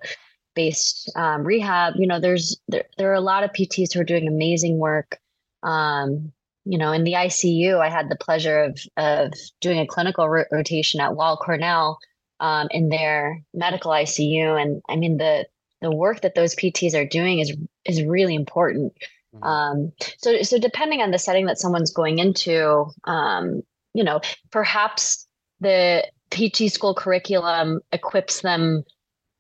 based 0.54 1.10
um, 1.16 1.44
rehab. 1.44 1.94
You 1.96 2.06
know, 2.06 2.20
there's 2.20 2.60
there, 2.68 2.84
there 2.98 3.10
are 3.10 3.14
a 3.14 3.20
lot 3.20 3.44
of 3.44 3.50
PTs 3.50 3.92
who 3.92 4.00
are 4.00 4.04
doing 4.04 4.28
amazing 4.28 4.78
work. 4.78 5.18
Um, 5.62 6.32
you 6.64 6.78
know, 6.78 6.92
in 6.92 7.04
the 7.04 7.12
ICU, 7.14 7.80
I 7.80 7.88
had 7.88 8.08
the 8.08 8.16
pleasure 8.16 8.64
of 8.64 8.78
of 8.96 9.32
doing 9.60 9.78
a 9.78 9.86
clinical 9.86 10.28
ro- 10.28 10.44
rotation 10.52 11.00
at 11.00 11.16
Weill 11.16 11.36
Cornell, 11.36 11.98
um, 12.40 12.68
in 12.70 12.88
their 12.88 13.42
medical 13.54 13.90
ICU. 13.90 14.60
And 14.60 14.82
I 14.88 14.96
mean, 14.96 15.16
the 15.16 15.46
the 15.80 15.90
work 15.90 16.22
that 16.22 16.34
those 16.34 16.54
PTs 16.54 16.94
are 16.94 17.06
doing 17.06 17.38
is 17.38 17.56
is 17.84 18.02
really 18.02 18.34
important. 18.34 18.92
Mm-hmm. 19.34 19.44
Um, 19.44 19.92
so 20.18 20.42
so 20.42 20.58
depending 20.58 21.02
on 21.02 21.10
the 21.10 21.18
setting 21.18 21.46
that 21.46 21.58
someone's 21.58 21.92
going 21.92 22.18
into, 22.18 22.86
um, 23.04 23.62
you 23.94 24.04
know, 24.04 24.20
perhaps 24.50 25.26
the 25.60 26.04
PT 26.30 26.72
school 26.72 26.94
curriculum 26.94 27.80
equips 27.92 28.42
them 28.42 28.84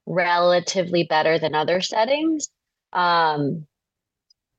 relatively 0.06 1.04
better 1.04 1.38
than 1.38 1.54
other 1.54 1.80
settings. 1.80 2.48
Um, 2.92 3.66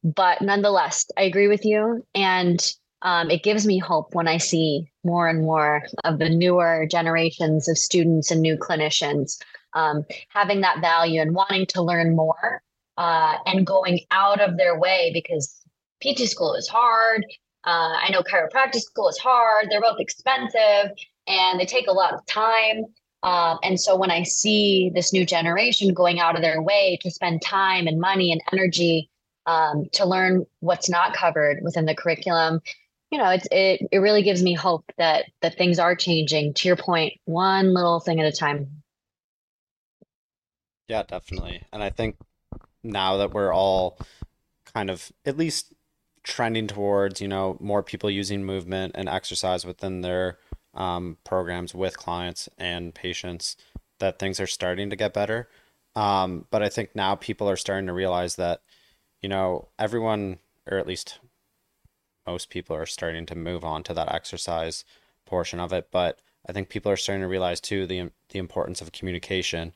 but 0.04 0.42
nonetheless, 0.42 1.06
I 1.18 1.24
agree 1.24 1.48
with 1.48 1.66
you. 1.66 2.06
And 2.14 2.60
um, 3.02 3.30
it 3.30 3.44
gives 3.44 3.66
me 3.66 3.78
hope 3.78 4.14
when 4.14 4.28
I 4.28 4.38
see 4.38 4.92
more 5.04 5.28
and 5.28 5.42
more 5.42 5.84
of 6.04 6.20
the 6.20 6.30
newer 6.30 6.88
generations 6.90 7.68
of 7.68 7.78
students 7.78 8.32
and 8.32 8.42
new 8.42 8.58
clinicians 8.58 9.38
um, 9.78 10.06
having 10.30 10.62
that 10.62 10.82
value 10.82 11.22
and 11.22 11.36
wanting 11.36 11.68
to 11.68 11.82
learn 11.82 12.16
more 12.16 12.62
uh, 12.98 13.36
and 13.46 13.66
going 13.66 14.00
out 14.12 14.42
of 14.42 14.58
their 14.58 14.78
way 14.78 15.12
because 15.14 15.62
PT 16.02 16.28
school 16.28 16.56
is 16.56 16.68
hard. 16.68 17.24
Uh, 17.64 17.94
I 18.02 18.10
know 18.12 18.24
chiropractic 18.24 18.82
school 18.82 19.08
is 19.08 19.18
hard. 19.18 19.68
They're 19.70 19.82
both 19.82 20.00
expensive 20.00 20.92
and 21.28 21.60
they 21.60 21.66
take 21.66 21.88
a 21.88 21.94
lot 21.94 22.14
of 22.14 22.26
time. 22.26 22.86
Um, 23.24 23.60
and 23.64 23.80
so 23.80 23.96
when 23.96 24.10
I 24.10 24.24
see 24.24 24.92
this 24.94 25.14
new 25.14 25.26
generation 25.26 25.94
going 25.94 26.20
out 26.20 26.36
of 26.36 26.42
their 26.42 26.62
way 26.62 26.98
to 27.02 27.12
spend 27.12 27.42
time 27.42 27.88
and 27.88 28.00
money 28.00 28.32
and 28.32 28.42
energy 28.52 29.10
um, 29.46 29.86
to 29.94 30.06
learn 30.06 30.46
what's 30.62 30.90
not 30.90 31.14
covered 31.14 31.60
within 31.62 31.86
the 31.86 31.96
curriculum, 31.96 32.62
you 33.12 33.18
know, 33.18 33.30
it's 33.30 33.48
it 33.52 33.88
it 33.92 34.00
really 34.00 34.22
gives 34.22 34.44
me 34.44 34.54
hope 34.54 34.84
that 34.98 35.26
that 35.42 35.58
things 35.58 35.80
are 35.80 35.96
changing. 35.96 36.54
To 36.56 36.68
your 36.68 36.76
point, 36.76 37.14
one 37.26 37.74
little 37.74 38.00
thing 38.02 38.20
at 38.20 38.26
a 38.26 38.36
time. 38.36 38.84
Yeah, 40.88 41.04
definitely. 41.04 41.64
And 41.74 41.84
I 41.84 41.90
think 41.90 42.18
now 42.84 43.18
that 43.18 43.34
we're 43.34 43.54
all 43.54 44.00
kind 44.74 44.90
of 44.90 45.12
at 45.26 45.38
least 45.38 45.74
trending 46.24 46.68
towards, 46.68 47.22
you 47.22 47.28
know, 47.28 47.58
more 47.60 47.84
people 47.84 48.10
using 48.10 48.44
movement 48.44 48.94
and 48.96 49.10
exercise 49.10 49.66
within 49.66 50.02
their 50.02 50.38
um, 50.74 51.18
programs 51.24 51.74
with 51.74 51.98
clients 51.98 52.50
and 52.58 52.94
patients, 52.94 53.58
that 54.00 54.20
things 54.20 54.40
are 54.40 54.48
starting 54.48 54.90
to 54.90 54.96
get 54.96 55.14
better. 55.14 55.50
Um, 55.96 56.46
but 56.52 56.62
I 56.64 56.70
think 56.70 56.96
now 56.96 57.16
people 57.16 57.50
are 57.50 57.58
starting 57.58 57.88
to 57.88 57.94
realize 57.94 58.36
that, 58.36 58.62
you 59.22 59.30
know, 59.30 59.70
everyone, 59.80 60.40
or 60.70 60.78
at 60.78 60.88
least 60.88 61.20
most 62.26 62.50
people, 62.50 62.76
are 62.76 62.86
starting 62.86 63.26
to 63.28 63.36
move 63.36 63.64
on 63.64 63.84
to 63.84 63.94
that 63.94 64.12
exercise 64.14 64.84
portion 65.26 65.60
of 65.60 65.74
it. 65.74 65.90
But 65.92 66.20
I 66.48 66.52
think 66.54 66.70
people 66.70 66.92
are 66.92 66.98
starting 66.98 67.22
to 67.22 67.28
realize 67.28 67.60
too 67.62 67.88
the 67.88 68.12
the 68.30 68.40
importance 68.40 68.82
of 68.82 68.92
communication, 68.92 69.74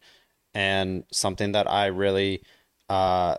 and 0.53 1.03
something 1.11 1.51
that 1.53 1.69
I 1.69 1.87
really 1.87 2.43
uh, 2.89 3.37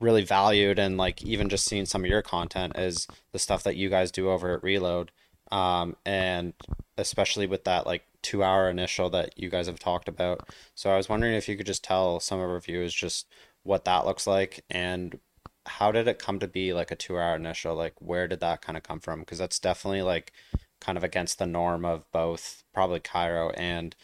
really 0.00 0.24
valued 0.24 0.78
and 0.78 0.96
like 0.96 1.22
even 1.22 1.48
just 1.48 1.64
seeing 1.64 1.86
some 1.86 2.04
of 2.04 2.10
your 2.10 2.22
content 2.22 2.76
is 2.76 3.06
the 3.32 3.38
stuff 3.38 3.62
that 3.64 3.76
you 3.76 3.88
guys 3.88 4.10
do 4.10 4.30
over 4.30 4.54
at 4.54 4.62
Reload. 4.62 5.10
Um, 5.50 5.96
and 6.04 6.52
especially 6.98 7.46
with 7.46 7.64
that 7.64 7.86
like 7.86 8.04
two 8.22 8.44
hour 8.44 8.68
initial 8.68 9.08
that 9.10 9.38
you 9.38 9.48
guys 9.48 9.66
have 9.66 9.78
talked 9.78 10.08
about. 10.08 10.48
So 10.74 10.90
I 10.90 10.96
was 10.96 11.08
wondering 11.08 11.34
if 11.34 11.48
you 11.48 11.56
could 11.56 11.66
just 11.66 11.84
tell 11.84 12.20
some 12.20 12.38
of 12.38 12.50
our 12.50 12.60
viewers 12.60 12.94
just 12.94 13.26
what 13.62 13.84
that 13.84 14.06
looks 14.06 14.26
like 14.26 14.64
and 14.70 15.18
how 15.66 15.92
did 15.92 16.08
it 16.08 16.18
come 16.18 16.38
to 16.38 16.48
be 16.48 16.72
like 16.72 16.90
a 16.90 16.96
two 16.96 17.18
hour 17.18 17.36
initial? 17.36 17.74
Like 17.74 17.94
where 17.98 18.28
did 18.28 18.40
that 18.40 18.62
kind 18.62 18.76
of 18.76 18.82
come 18.82 19.00
from? 19.00 19.20
Because 19.20 19.38
that's 19.38 19.58
definitely 19.58 20.02
like 20.02 20.32
kind 20.80 20.96
of 20.96 21.04
against 21.04 21.38
the 21.38 21.46
norm 21.46 21.84
of 21.84 22.10
both 22.12 22.62
probably 22.72 23.00
chiro 23.00 23.52
and 23.56 23.96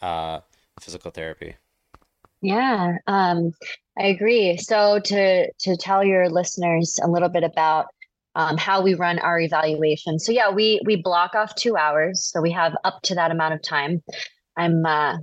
uh, 0.00 0.40
physical 0.78 1.10
therapy. 1.10 1.56
Yeah, 2.42 2.96
um, 3.06 3.52
I 3.98 4.06
agree. 4.06 4.56
So 4.56 4.98
to 4.98 5.52
to 5.52 5.76
tell 5.76 6.04
your 6.04 6.30
listeners 6.30 6.98
a 7.02 7.08
little 7.08 7.28
bit 7.28 7.44
about 7.44 7.86
um, 8.34 8.56
how 8.56 8.80
we 8.80 8.94
run 8.94 9.18
our 9.18 9.40
evaluation. 9.40 10.18
So 10.18 10.32
yeah, 10.32 10.50
we 10.50 10.80
we 10.84 10.96
block 10.96 11.34
off 11.34 11.54
two 11.54 11.76
hours, 11.76 12.24
so 12.24 12.40
we 12.40 12.50
have 12.52 12.76
up 12.84 13.02
to 13.02 13.14
that 13.16 13.30
amount 13.30 13.54
of 13.54 13.62
time. 13.62 14.02
I'm 14.56 14.86
uh, 14.86 15.18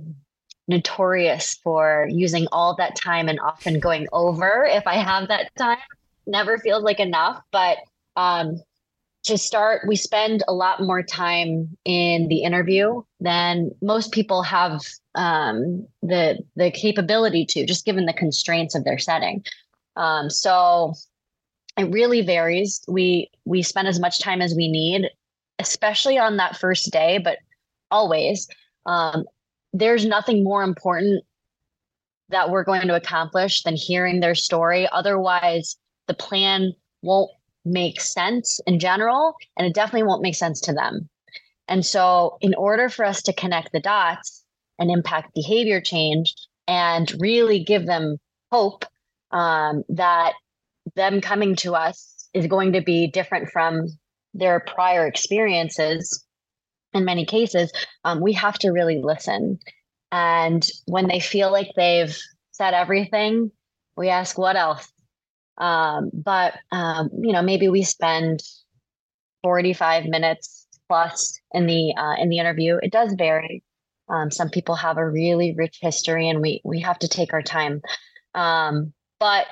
notorious 0.68 1.54
for 1.64 2.06
using 2.10 2.46
all 2.52 2.76
that 2.76 2.94
time 2.94 3.28
and 3.28 3.40
often 3.40 3.80
going 3.80 4.06
over 4.12 4.64
if 4.64 4.86
I 4.86 4.96
have 4.96 5.28
that 5.28 5.50
time. 5.56 5.78
Never 6.26 6.58
feels 6.58 6.84
like 6.84 7.00
enough, 7.00 7.42
but 7.50 7.78
um, 8.16 8.60
to 9.28 9.38
start, 9.38 9.82
we 9.86 9.96
spend 9.96 10.42
a 10.48 10.52
lot 10.52 10.82
more 10.82 11.02
time 11.02 11.76
in 11.84 12.28
the 12.28 12.42
interview 12.42 13.02
than 13.20 13.70
most 13.80 14.12
people 14.12 14.42
have 14.42 14.82
um, 15.14 15.86
the 16.02 16.38
the 16.56 16.70
capability 16.70 17.44
to, 17.46 17.64
just 17.64 17.84
given 17.84 18.06
the 18.06 18.12
constraints 18.12 18.74
of 18.74 18.84
their 18.84 18.98
setting. 18.98 19.44
Um, 19.96 20.28
so 20.30 20.94
it 21.76 21.90
really 21.90 22.22
varies. 22.22 22.82
We 22.88 23.30
we 23.44 23.62
spend 23.62 23.88
as 23.88 24.00
much 24.00 24.20
time 24.20 24.42
as 24.42 24.54
we 24.54 24.68
need, 24.68 25.08
especially 25.58 26.18
on 26.18 26.36
that 26.38 26.56
first 26.56 26.90
day, 26.90 27.18
but 27.18 27.38
always. 27.90 28.48
Um, 28.86 29.24
there's 29.72 30.04
nothing 30.06 30.42
more 30.42 30.62
important 30.62 31.24
that 32.30 32.50
we're 32.50 32.64
going 32.64 32.88
to 32.88 32.94
accomplish 32.94 33.62
than 33.62 33.76
hearing 33.76 34.20
their 34.20 34.34
story. 34.34 34.88
Otherwise, 34.92 35.76
the 36.06 36.14
plan 36.14 36.72
won't 37.02 37.30
make 37.68 38.00
sense 38.00 38.60
in 38.66 38.78
general, 38.78 39.34
and 39.56 39.66
it 39.66 39.74
definitely 39.74 40.06
won't 40.06 40.22
make 40.22 40.34
sense 40.34 40.60
to 40.62 40.72
them. 40.72 41.08
And 41.68 41.84
so, 41.84 42.38
in 42.40 42.54
order 42.54 42.88
for 42.88 43.04
us 43.04 43.22
to 43.22 43.32
connect 43.32 43.72
the 43.72 43.80
dots 43.80 44.44
and 44.78 44.90
impact 44.90 45.34
behavior 45.34 45.80
change 45.80 46.34
and 46.66 47.12
really 47.20 47.62
give 47.62 47.86
them 47.86 48.16
hope 48.50 48.84
um, 49.30 49.84
that 49.88 50.32
them 50.96 51.20
coming 51.20 51.54
to 51.56 51.74
us 51.74 52.28
is 52.34 52.46
going 52.46 52.72
to 52.72 52.80
be 52.80 53.06
different 53.06 53.50
from 53.50 53.86
their 54.34 54.60
prior 54.60 55.06
experiences, 55.06 56.24
in 56.94 57.04
many 57.04 57.24
cases, 57.24 57.72
um, 58.04 58.20
we 58.20 58.32
have 58.32 58.58
to 58.60 58.70
really 58.70 59.00
listen. 59.02 59.58
And 60.10 60.66
when 60.86 61.08
they 61.08 61.20
feel 61.20 61.52
like 61.52 61.70
they've 61.76 62.16
said 62.52 62.74
everything, 62.74 63.50
we 63.96 64.08
ask, 64.08 64.38
what 64.38 64.56
else? 64.56 64.90
Um, 65.58 66.10
but 66.12 66.54
um, 66.72 67.10
you 67.20 67.32
know, 67.32 67.42
maybe 67.42 67.68
we 67.68 67.82
spend 67.82 68.40
45 69.42 70.06
minutes 70.06 70.66
plus 70.88 71.38
in 71.52 71.66
the 71.66 71.94
uh, 71.96 72.14
in 72.20 72.28
the 72.28 72.38
interview. 72.38 72.78
It 72.82 72.92
does 72.92 73.14
vary. 73.16 73.62
Um, 74.08 74.30
some 74.30 74.48
people 74.48 74.74
have 74.74 74.96
a 74.96 75.08
really 75.08 75.54
rich 75.56 75.78
history, 75.80 76.28
and 76.28 76.40
we 76.40 76.60
we 76.64 76.80
have 76.80 76.98
to 77.00 77.08
take 77.08 77.32
our 77.32 77.42
time. 77.42 77.82
Um, 78.34 78.92
but 79.20 79.46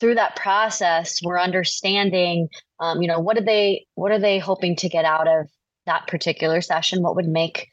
through 0.00 0.14
that 0.16 0.36
process, 0.36 1.20
we're 1.22 1.38
understanding, 1.38 2.48
um, 2.80 3.02
you 3.02 3.08
know, 3.08 3.20
what 3.20 3.36
are 3.38 3.44
they 3.44 3.86
what 3.94 4.12
are 4.12 4.18
they 4.18 4.38
hoping 4.38 4.76
to 4.76 4.88
get 4.88 5.04
out 5.04 5.28
of 5.28 5.48
that 5.86 6.06
particular 6.06 6.60
session? 6.60 7.02
What 7.02 7.16
would 7.16 7.28
make 7.28 7.68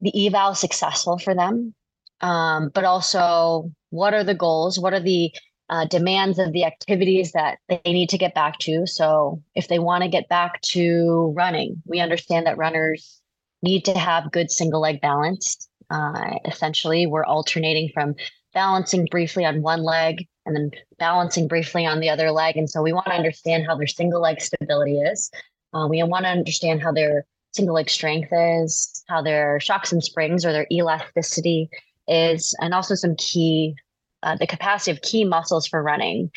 the 0.00 0.26
eval 0.26 0.54
successful 0.54 1.18
for 1.18 1.34
them? 1.34 1.74
Um, 2.20 2.70
but 2.74 2.84
also, 2.84 3.72
what 3.90 4.14
are 4.14 4.24
the 4.24 4.34
goals? 4.34 4.78
What 4.78 4.94
are 4.94 5.00
the 5.00 5.32
uh, 5.70 5.86
demands 5.86 6.38
of 6.38 6.52
the 6.52 6.64
activities 6.64 7.32
that 7.32 7.58
they 7.68 7.80
need 7.86 8.08
to 8.10 8.18
get 8.18 8.34
back 8.34 8.58
to. 8.60 8.86
So, 8.86 9.42
if 9.54 9.68
they 9.68 9.78
want 9.78 10.02
to 10.02 10.08
get 10.08 10.28
back 10.28 10.60
to 10.62 11.32
running, 11.36 11.82
we 11.86 12.00
understand 12.00 12.46
that 12.46 12.58
runners 12.58 13.20
need 13.62 13.84
to 13.86 13.98
have 13.98 14.32
good 14.32 14.50
single 14.50 14.80
leg 14.80 15.00
balance. 15.00 15.68
Uh, 15.90 16.38
essentially, 16.44 17.06
we're 17.06 17.24
alternating 17.24 17.90
from 17.94 18.14
balancing 18.52 19.06
briefly 19.06 19.44
on 19.44 19.62
one 19.62 19.82
leg 19.82 20.26
and 20.46 20.54
then 20.54 20.70
balancing 20.98 21.48
briefly 21.48 21.86
on 21.86 22.00
the 22.00 22.10
other 22.10 22.30
leg. 22.30 22.56
And 22.56 22.68
so, 22.68 22.82
we 22.82 22.92
want 22.92 23.06
to 23.06 23.12
understand 23.12 23.64
how 23.66 23.76
their 23.76 23.86
single 23.86 24.20
leg 24.20 24.40
stability 24.40 24.98
is. 24.98 25.30
Uh, 25.72 25.86
we 25.88 26.02
want 26.02 26.24
to 26.24 26.30
understand 26.30 26.82
how 26.82 26.92
their 26.92 27.24
single 27.52 27.74
leg 27.74 27.88
strength 27.88 28.28
is, 28.32 29.02
how 29.08 29.22
their 29.22 29.58
shocks 29.60 29.92
and 29.92 30.04
springs 30.04 30.44
or 30.44 30.52
their 30.52 30.66
elasticity 30.70 31.70
is, 32.06 32.54
and 32.60 32.74
also 32.74 32.94
some 32.94 33.16
key 33.16 33.74
uh, 34.24 34.36
the 34.36 34.46
capacity 34.46 34.90
of 34.90 35.02
key 35.02 35.24
muscles 35.24 35.66
for 35.66 35.82
running, 35.82 36.30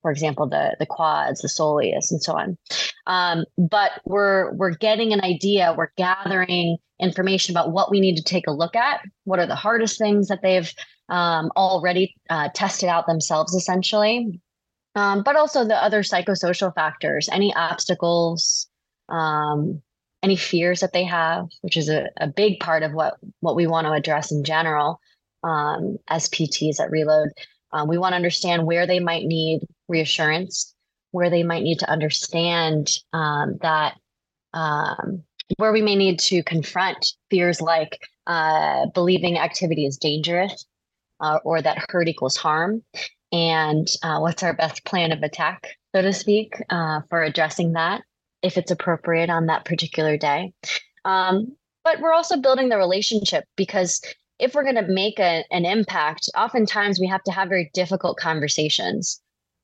for 0.00 0.10
example, 0.10 0.48
the 0.48 0.76
the 0.78 0.86
quads, 0.86 1.42
the 1.42 1.48
soleus, 1.48 2.10
and 2.10 2.22
so 2.22 2.36
on. 2.36 2.56
Um, 3.06 3.44
but 3.58 4.00
we're 4.04 4.52
we're 4.54 4.74
getting 4.76 5.12
an 5.12 5.22
idea, 5.22 5.74
we're 5.76 5.92
gathering 5.96 6.78
information 7.00 7.52
about 7.52 7.72
what 7.72 7.90
we 7.90 8.00
need 8.00 8.16
to 8.16 8.22
take 8.22 8.46
a 8.46 8.52
look 8.52 8.76
at. 8.76 9.00
What 9.24 9.40
are 9.40 9.46
the 9.46 9.54
hardest 9.54 9.98
things 9.98 10.28
that 10.28 10.40
they've 10.42 10.72
um, 11.08 11.50
already 11.56 12.14
uh, 12.30 12.48
tested 12.54 12.88
out 12.88 13.06
themselves, 13.06 13.54
essentially, 13.54 14.40
um, 14.94 15.22
but 15.22 15.36
also 15.36 15.64
the 15.64 15.82
other 15.82 16.02
psychosocial 16.02 16.74
factors, 16.74 17.28
any 17.32 17.54
obstacles, 17.54 18.68
um, 19.08 19.82
any 20.22 20.36
fears 20.36 20.80
that 20.80 20.92
they 20.92 21.04
have, 21.04 21.48
which 21.62 21.76
is 21.76 21.88
a, 21.88 22.08
a 22.18 22.28
big 22.28 22.60
part 22.60 22.82
of 22.82 22.92
what 22.92 23.14
what 23.40 23.56
we 23.56 23.66
want 23.66 23.86
to 23.86 23.92
address 23.92 24.30
in 24.30 24.44
general 24.44 25.00
um, 25.42 25.98
at 26.08 26.90
Reload. 26.90 27.28
Um, 27.72 27.88
we 27.88 27.98
want 27.98 28.12
to 28.12 28.16
understand 28.16 28.66
where 28.66 28.86
they 28.86 29.00
might 29.00 29.24
need 29.24 29.60
reassurance, 29.88 30.74
where 31.10 31.30
they 31.30 31.42
might 31.42 31.62
need 31.62 31.78
to 31.78 31.90
understand 31.90 32.90
um, 33.12 33.58
that 33.62 33.94
um, 34.52 35.22
where 35.56 35.72
we 35.72 35.82
may 35.82 35.96
need 35.96 36.18
to 36.18 36.42
confront 36.42 37.14
fears 37.30 37.60
like 37.60 37.98
uh, 38.26 38.86
believing 38.94 39.38
activity 39.38 39.86
is 39.86 39.96
dangerous 39.96 40.66
uh, 41.20 41.38
or 41.44 41.62
that 41.62 41.84
hurt 41.90 42.08
equals 42.08 42.36
harm. 42.36 42.82
And 43.32 43.88
uh, 44.02 44.18
what's 44.18 44.42
our 44.42 44.52
best 44.52 44.84
plan 44.84 45.10
of 45.12 45.22
attack, 45.22 45.68
so 45.94 46.02
to 46.02 46.12
speak, 46.12 46.54
uh, 46.68 47.00
for 47.08 47.22
addressing 47.22 47.72
that 47.72 48.02
if 48.42 48.58
it's 48.58 48.70
appropriate 48.70 49.30
on 49.30 49.46
that 49.46 49.64
particular 49.64 50.16
day. 50.16 50.52
Um, 51.04 51.56
but 51.84 52.00
we're 52.00 52.12
also 52.12 52.36
building 52.36 52.68
the 52.68 52.76
relationship 52.76 53.44
because 53.56 54.02
if 54.42 54.54
we're 54.54 54.64
going 54.64 54.74
to 54.74 54.92
make 54.92 55.20
a, 55.20 55.44
an 55.52 55.64
impact, 55.64 56.28
oftentimes 56.36 56.98
we 56.98 57.06
have 57.06 57.22
to 57.22 57.30
have 57.30 57.48
very 57.48 57.70
difficult 57.72 58.16
conversations. 58.16 59.22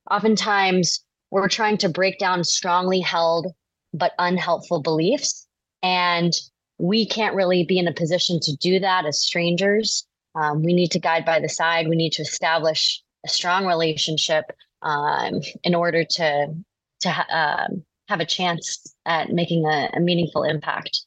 Oftentimes 0.09 1.05
we're 1.33 1.49
trying 1.49 1.77
to 1.79 1.89
break 1.89 2.19
down 2.19 2.45
strongly 2.45 3.01
held 3.01 3.49
but 3.93 4.13
unhelpful 4.21 4.81
beliefs. 4.81 5.47
And 5.83 6.33
we 6.79 7.07
can't 7.07 7.35
really 7.35 7.65
be 7.65 7.79
in 7.79 7.89
a 7.89 7.93
position 7.93 8.39
to 8.41 8.57
do 8.57 8.79
that 8.79 9.05
as 9.05 9.21
strangers. 9.21 10.07
Um, 10.37 10.63
we 10.63 10.73
need 10.73 10.93
to 10.93 11.01
guide 11.01 11.25
by 11.25 11.41
the 11.41 11.49
side. 11.49 11.89
We 11.89 11.97
need 11.97 12.13
to 12.13 12.23
establish 12.23 13.03
a 13.27 13.29
strong 13.29 13.67
relationship 13.67 14.45
um, 14.83 15.41
in 15.65 15.75
order 15.75 16.05
to 16.05 16.55
to 17.01 17.11
ha- 17.11 17.67
um, 17.69 17.83
have 18.09 18.21
a 18.21 18.25
chance 18.25 18.95
at 19.07 19.31
making 19.31 19.67
a, 19.67 19.91
a 19.95 20.01
meaningful 20.01 20.43
impact. 20.45 21.01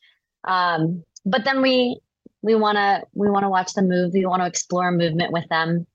Um, 0.46 1.04
but 1.26 1.46
then 1.46 1.62
we 1.62 2.00
we 2.42 2.56
want 2.56 2.78
to 2.78 3.04
we 3.14 3.30
want 3.30 3.44
to 3.44 3.50
watch 3.50 3.74
them 3.74 3.88
move. 3.88 4.14
We 4.14 4.26
want 4.26 4.42
to 4.42 4.48
explore 4.48 4.92
movement 4.92 5.32
with 5.32 5.48
them. 5.50 5.86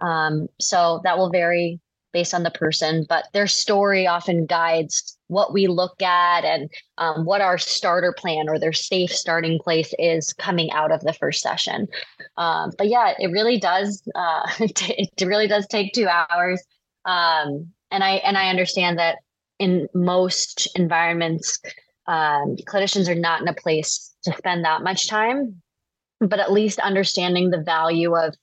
Um, 0.00 0.48
so 0.58 1.00
that 1.04 1.18
will 1.18 1.30
vary 1.30 1.80
based 2.12 2.34
on 2.34 2.42
the 2.42 2.50
person, 2.50 3.06
but 3.08 3.26
their 3.32 3.46
story 3.46 4.06
often 4.06 4.46
guides 4.46 5.16
what 5.28 5.52
we 5.52 5.68
look 5.68 6.02
at 6.02 6.44
and 6.44 6.68
um, 6.98 7.24
what 7.24 7.40
our 7.40 7.56
starter 7.56 8.12
plan 8.12 8.48
or 8.48 8.58
their 8.58 8.72
safe 8.72 9.12
starting 9.12 9.60
place 9.62 9.94
is 9.98 10.32
coming 10.32 10.70
out 10.72 10.90
of 10.90 11.00
the 11.02 11.12
first 11.12 11.40
session. 11.40 11.86
Um, 12.36 12.72
but 12.76 12.88
yeah, 12.88 13.14
it 13.18 13.30
really 13.30 13.58
does. 13.58 14.02
Uh, 14.14 14.48
it 14.58 15.24
really 15.24 15.46
does 15.46 15.66
take 15.68 15.92
two 15.92 16.08
hours, 16.08 16.62
um, 17.04 17.68
and 17.90 18.02
I 18.02 18.14
and 18.24 18.36
I 18.36 18.48
understand 18.48 18.98
that 18.98 19.18
in 19.58 19.88
most 19.94 20.68
environments, 20.76 21.60
um, 22.06 22.56
clinicians 22.66 23.08
are 23.08 23.14
not 23.14 23.42
in 23.42 23.48
a 23.48 23.54
place 23.54 24.14
to 24.24 24.32
spend 24.36 24.64
that 24.64 24.82
much 24.82 25.06
time. 25.06 25.62
But 26.20 26.40
at 26.40 26.52
least 26.52 26.78
understanding 26.78 27.50
the 27.50 27.62
value 27.62 28.14
of 28.16 28.34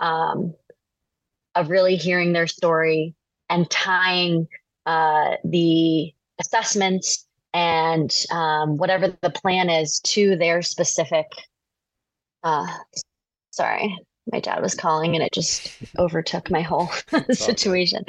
um, 0.00 0.54
of 1.54 1.70
really 1.70 1.96
hearing 1.96 2.32
their 2.32 2.46
story 2.46 3.14
and 3.48 3.70
tying 3.70 4.48
uh, 4.86 5.36
the 5.44 6.12
assessments 6.40 7.26
and 7.54 8.10
um, 8.30 8.76
whatever 8.78 9.16
the 9.20 9.30
plan 9.30 9.68
is 9.70 10.00
to 10.00 10.36
their 10.36 10.62
specific. 10.62 11.26
Uh, 12.42 12.66
sorry, 13.50 13.96
my 14.32 14.40
dad 14.40 14.62
was 14.62 14.74
calling 14.74 15.14
and 15.14 15.22
it 15.22 15.32
just 15.32 15.70
overtook 15.98 16.50
my 16.50 16.62
whole 16.62 16.90
situation. 17.30 18.04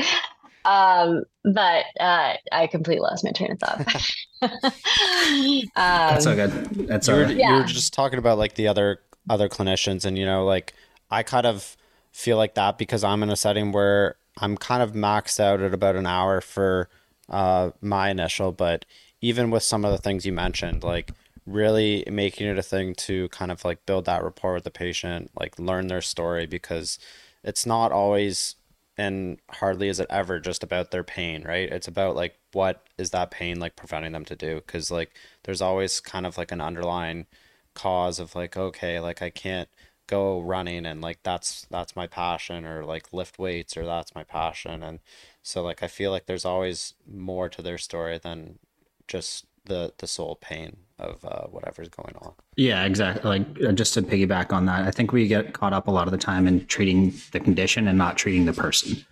Um, 0.66 1.24
but 1.44 1.86
uh, 2.00 2.34
I 2.52 2.68
completely 2.68 3.02
lost 3.02 3.24
my 3.24 3.32
train 3.32 3.52
of 3.52 3.60
thought. 3.60 3.80
um, 4.44 5.70
That's 5.76 6.24
so 6.24 6.36
good. 6.36 6.52
That's 6.88 7.08
you 7.08 7.14
all 7.14 7.20
were, 7.20 7.26
right. 7.26 7.36
you 7.36 7.54
were 7.54 7.64
just 7.64 7.94
talking 7.94 8.20
about 8.20 8.38
like 8.38 8.56
the 8.56 8.68
other 8.68 9.00
other 9.30 9.50
clinicians, 9.50 10.06
and 10.06 10.18
you 10.18 10.26
know, 10.26 10.46
like 10.46 10.74
I 11.10 11.24
kind 11.24 11.46
of 11.46 11.78
feel 12.12 12.38
like 12.38 12.56
that 12.56 12.78
because 12.78 13.04
I'm 13.04 13.24
in 13.24 13.30
a 13.30 13.36
setting 13.36 13.72
where 13.72 14.16
I'm 14.38 14.58
kind 14.58 14.82
of 14.82 14.94
maxed 14.94 15.40
out 15.40 15.62
at 15.62 15.74
about 15.74 15.96
an 15.96 16.06
hour 16.06 16.42
for 16.42 16.90
uh, 17.30 17.72
my 17.82 18.10
initial, 18.10 18.52
but 18.52 18.86
even 19.22 19.52
with 19.52 19.64
some 19.64 19.86
of 19.86 19.92
the 19.92 19.98
things 19.98 20.26
you 20.26 20.34
mentioned, 20.34 20.84
like 20.84 21.12
really 21.46 22.04
making 22.10 22.48
it 22.48 22.58
a 22.58 22.64
thing 22.64 22.96
to 22.96 23.30
kind 23.30 23.52
of 23.52 23.64
like 23.66 23.86
build 23.86 24.06
that 24.06 24.24
rapport 24.24 24.54
with 24.54 24.64
the 24.64 24.72
patient, 24.72 25.32
like 25.40 25.58
learn 25.60 25.88
their 25.88 26.02
story 26.02 26.46
because 26.46 27.00
it's 27.44 27.66
not 27.66 27.92
always 27.92 28.56
and 28.98 29.40
hardly 29.50 29.88
is 29.90 30.00
it 30.00 30.08
ever 30.10 30.40
just 30.40 30.64
about 30.64 30.92
their 30.92 31.04
pain, 31.04 31.44
right? 31.44 31.72
It's 31.72 31.88
about 31.88 32.16
like 32.16 32.38
what 32.54 32.84
is 32.98 33.12
that 33.12 33.32
pain 33.32 33.60
like 33.60 33.76
preventing 33.76 34.12
them 34.14 34.26
to 34.26 34.36
do? 34.36 34.56
Because 34.58 34.92
like 34.92 35.12
there's 35.44 35.62
always 35.62 36.00
kind 36.00 36.26
of 36.26 36.38
like 36.38 36.52
an 36.52 36.62
underlying 36.62 37.26
cause 37.74 38.20
of 38.20 38.36
like 38.36 38.58
okay, 38.58 39.00
like 39.00 39.22
I 39.22 39.30
can't 39.30 39.70
go 40.08 40.40
running 40.42 40.86
and 40.86 41.02
like 41.02 41.20
that's 41.24 41.66
that's 41.72 41.96
my 41.96 42.08
passion 42.08 42.66
or 42.66 42.84
like 42.86 43.14
lift 43.14 43.40
weights 43.40 43.78
or 43.78 43.86
that's 43.86 44.14
my 44.14 44.24
passion 44.24 44.84
and 44.84 45.00
so 45.42 45.64
like 45.64 45.82
I 45.82 45.88
feel 45.88 46.12
like 46.12 46.26
there's 46.26 46.46
always 46.46 46.94
more 47.10 47.48
to 47.50 47.62
their 47.62 47.78
story 47.78 48.18
than 48.18 48.60
just 49.08 49.46
the 49.66 49.94
the 49.98 50.08
sole 50.08 50.36
pain 50.36 50.78
of 51.04 51.24
uh, 51.26 51.48
whatever's 51.48 51.90
going 51.90 52.16
on. 52.22 52.34
Yeah, 52.56 52.86
exactly. 52.86 53.40
Like 53.40 53.62
uh, 53.64 53.72
just 53.72 53.94
to 53.96 54.02
piggyback 54.02 54.52
on 54.52 54.66
that, 54.66 54.88
I 54.88 54.92
think 54.92 55.12
we 55.12 55.28
get 55.28 55.54
caught 55.54 55.74
up 55.74 55.88
a 55.88 55.92
lot 55.92 56.08
of 56.08 56.12
the 56.12 56.18
time 56.18 56.48
in 56.48 56.66
treating 56.68 57.14
the 57.32 57.40
condition 57.40 57.88
and 57.88 57.98
not 57.98 58.18
treating 58.18 58.46
the 58.46 58.54
person. 58.54 59.06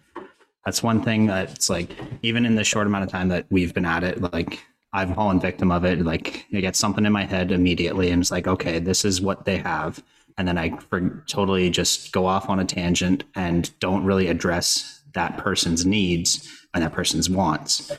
That's 0.66 0.84
one 0.84 1.02
thing 1.04 1.26
that's 1.26 1.70
like 1.70 1.90
even 2.22 2.46
in 2.46 2.56
the 2.56 2.64
short 2.64 2.88
amount 2.88 3.04
of 3.04 3.10
time 3.10 3.30
that 3.30 3.46
we've 3.50 3.74
been 3.74 3.86
at 3.86 4.04
it, 4.04 4.22
like 4.34 4.60
I've 4.94 5.16
fallen 5.16 5.40
victim 5.40 5.72
of 5.72 5.86
it. 5.86 6.02
Like 6.02 6.46
I 6.54 6.62
get 6.62 6.76
something 6.76 7.06
in 7.06 7.14
my 7.14 7.26
head 7.26 7.52
immediately, 7.52 8.12
and 8.12 8.22
it's 8.22 8.32
like, 8.32 8.48
okay, 8.48 8.80
this 8.80 9.06
is 9.06 9.22
what 9.22 9.46
they 9.46 9.58
have, 9.58 10.04
and 10.38 10.48
then 10.48 10.58
I 10.58 10.78
for, 10.78 11.24
totally 11.28 11.70
just 11.70 12.12
go 12.12 12.26
off 12.26 12.50
on 12.50 12.60
a 12.60 12.66
tangent 12.66 13.24
and 13.36 13.72
don't 13.80 14.04
really 14.04 14.28
address 14.28 15.02
that 15.14 15.38
person's 15.38 15.86
needs 15.86 16.48
and 16.74 16.84
that 16.84 16.94
person's 16.94 17.30
wants. 17.30 17.92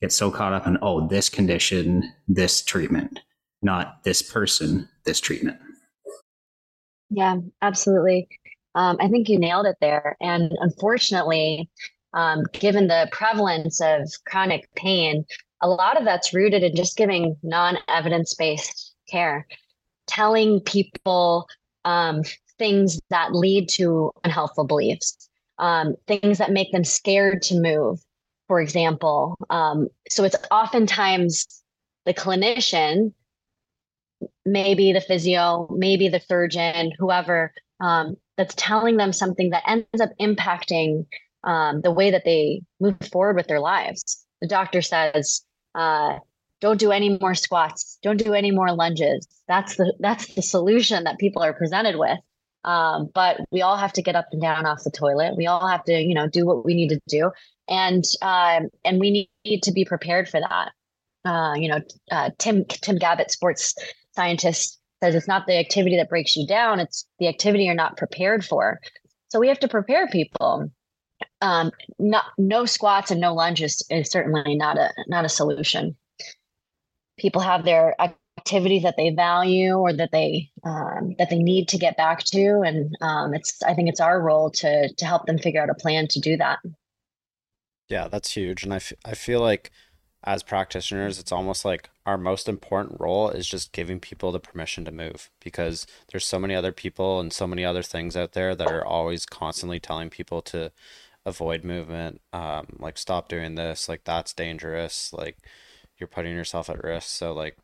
Get 0.00 0.12
so 0.12 0.30
caught 0.30 0.52
up 0.52 0.66
in 0.66 0.78
oh, 0.80 1.06
this 1.08 1.28
condition, 1.28 2.12
this 2.28 2.62
treatment, 2.62 3.20
not 3.62 4.02
this 4.04 4.22
person, 4.22 4.88
this 5.04 5.20
treatment. 5.20 5.58
Yeah, 7.10 7.38
absolutely. 7.62 8.28
Um, 8.74 8.96
I 9.00 9.08
think 9.08 9.28
you 9.28 9.38
nailed 9.38 9.66
it 9.66 9.76
there. 9.80 10.16
And 10.20 10.52
unfortunately, 10.60 11.68
um, 12.12 12.44
given 12.52 12.86
the 12.88 13.08
prevalence 13.12 13.80
of 13.80 14.10
chronic 14.26 14.68
pain, 14.76 15.24
a 15.60 15.68
lot 15.68 15.98
of 15.98 16.04
that's 16.04 16.32
rooted 16.32 16.62
in 16.62 16.76
just 16.76 16.96
giving 16.96 17.36
non 17.42 17.78
evidence 17.88 18.34
based 18.34 18.94
care, 19.10 19.46
telling 20.06 20.60
people 20.60 21.48
um, 21.84 22.22
things 22.58 23.00
that 23.10 23.34
lead 23.34 23.68
to 23.70 24.12
unhelpful 24.24 24.64
beliefs, 24.64 25.28
um, 25.58 25.94
things 26.06 26.38
that 26.38 26.52
make 26.52 26.70
them 26.72 26.84
scared 26.84 27.42
to 27.42 27.60
move, 27.60 28.00
for 28.46 28.60
example. 28.60 29.36
Um, 29.50 29.88
so 30.08 30.24
it's 30.24 30.36
oftentimes 30.50 31.46
the 32.04 32.14
clinician 32.14 33.12
maybe 34.52 34.92
the 34.92 35.00
physio, 35.00 35.68
maybe 35.70 36.08
the 36.08 36.20
surgeon, 36.20 36.92
whoever 36.98 37.52
um, 37.80 38.16
that's 38.36 38.54
telling 38.56 38.96
them 38.96 39.12
something 39.12 39.50
that 39.50 39.64
ends 39.66 40.00
up 40.00 40.10
impacting 40.20 41.06
um, 41.44 41.80
the 41.82 41.90
way 41.90 42.10
that 42.10 42.24
they 42.24 42.62
move 42.80 42.96
forward 43.12 43.36
with 43.36 43.46
their 43.46 43.60
lives. 43.60 44.24
The 44.40 44.48
doctor 44.48 44.82
says, 44.82 45.44
uh, 45.74 46.18
"Don't 46.60 46.80
do 46.80 46.92
any 46.92 47.18
more 47.18 47.34
squats. 47.34 47.98
Don't 48.02 48.22
do 48.22 48.34
any 48.34 48.50
more 48.50 48.72
lunges." 48.72 49.26
That's 49.46 49.76
the 49.76 49.94
that's 50.00 50.34
the 50.34 50.42
solution 50.42 51.04
that 51.04 51.18
people 51.18 51.42
are 51.42 51.52
presented 51.52 51.96
with. 51.96 52.18
Um, 52.64 53.08
but 53.14 53.40
we 53.50 53.62
all 53.62 53.76
have 53.76 53.92
to 53.94 54.02
get 54.02 54.16
up 54.16 54.26
and 54.32 54.42
down 54.42 54.66
off 54.66 54.84
the 54.84 54.90
toilet. 54.90 55.36
We 55.36 55.46
all 55.46 55.66
have 55.66 55.84
to, 55.84 55.92
you 55.92 56.14
know, 56.14 56.28
do 56.28 56.44
what 56.44 56.64
we 56.64 56.74
need 56.74 56.88
to 56.88 57.00
do, 57.08 57.30
and 57.68 58.04
um, 58.20 58.68
and 58.84 59.00
we 59.00 59.28
need, 59.44 59.62
to 59.62 59.72
be 59.72 59.84
prepared 59.84 60.28
for 60.28 60.40
that. 60.40 60.72
Uh, 61.24 61.54
you 61.54 61.68
know, 61.68 61.80
uh, 62.10 62.30
Tim 62.38 62.64
Tim 62.66 62.98
Gabbett, 62.98 63.30
sports 63.30 63.74
scientist 64.18 64.80
says 65.00 65.14
it's 65.14 65.28
not 65.28 65.46
the 65.46 65.56
activity 65.56 65.96
that 65.96 66.08
breaks 66.08 66.36
you 66.36 66.44
down 66.44 66.80
it's 66.80 67.06
the 67.20 67.28
activity 67.28 67.64
you're 67.64 67.74
not 67.74 67.96
prepared 67.96 68.44
for. 68.44 68.80
So 69.28 69.38
we 69.38 69.48
have 69.48 69.60
to 69.60 69.68
prepare 69.68 70.08
people. 70.08 70.70
Um, 71.40 71.70
not 71.98 72.24
no 72.36 72.64
squats 72.64 73.10
and 73.10 73.20
no 73.20 73.32
lunges 73.34 73.84
is 73.90 74.10
certainly 74.10 74.56
not 74.56 74.76
a 74.76 74.90
not 75.06 75.24
a 75.24 75.28
solution. 75.28 75.96
People 77.18 77.42
have 77.42 77.64
their 77.64 77.94
activities 78.00 78.82
that 78.82 78.96
they 78.96 79.10
value 79.10 79.74
or 79.74 79.92
that 79.92 80.10
they 80.12 80.50
um, 80.64 81.14
that 81.18 81.30
they 81.30 81.38
need 81.38 81.68
to 81.68 81.78
get 81.78 81.96
back 81.96 82.24
to 82.24 82.62
and 82.66 82.96
um, 83.00 83.34
it's 83.34 83.62
i 83.62 83.74
think 83.74 83.88
it's 83.88 84.00
our 84.00 84.20
role 84.20 84.50
to 84.50 84.92
to 84.94 85.04
help 85.04 85.26
them 85.26 85.38
figure 85.38 85.62
out 85.62 85.70
a 85.70 85.74
plan 85.74 86.06
to 86.08 86.20
do 86.20 86.36
that. 86.36 86.58
Yeah, 87.88 88.08
that's 88.08 88.32
huge. 88.32 88.64
And 88.64 88.72
I, 88.72 88.76
f- 88.76 88.92
I 89.04 89.14
feel 89.14 89.40
like 89.40 89.70
as 90.28 90.42
practitioners, 90.42 91.18
it's 91.18 91.32
almost 91.32 91.64
like 91.64 91.88
our 92.04 92.18
most 92.18 92.50
important 92.50 93.00
role 93.00 93.30
is 93.30 93.48
just 93.48 93.72
giving 93.72 93.98
people 93.98 94.30
the 94.30 94.38
permission 94.38 94.84
to 94.84 94.92
move 94.92 95.30
because 95.42 95.86
there's 96.08 96.26
so 96.26 96.38
many 96.38 96.54
other 96.54 96.70
people 96.70 97.18
and 97.18 97.32
so 97.32 97.46
many 97.46 97.64
other 97.64 97.82
things 97.82 98.14
out 98.14 98.34
there 98.34 98.54
that 98.54 98.70
are 98.70 98.84
always 98.84 99.24
constantly 99.24 99.80
telling 99.80 100.10
people 100.10 100.42
to 100.42 100.70
avoid 101.24 101.64
movement, 101.64 102.20
um, 102.34 102.66
like 102.78 102.98
stop 102.98 103.30
doing 103.30 103.54
this, 103.54 103.88
like 103.88 104.04
that's 104.04 104.34
dangerous, 104.34 105.14
like 105.14 105.38
you're 105.96 106.06
putting 106.06 106.36
yourself 106.36 106.68
at 106.68 106.84
risk. 106.84 107.08
So 107.08 107.32
like 107.32 107.56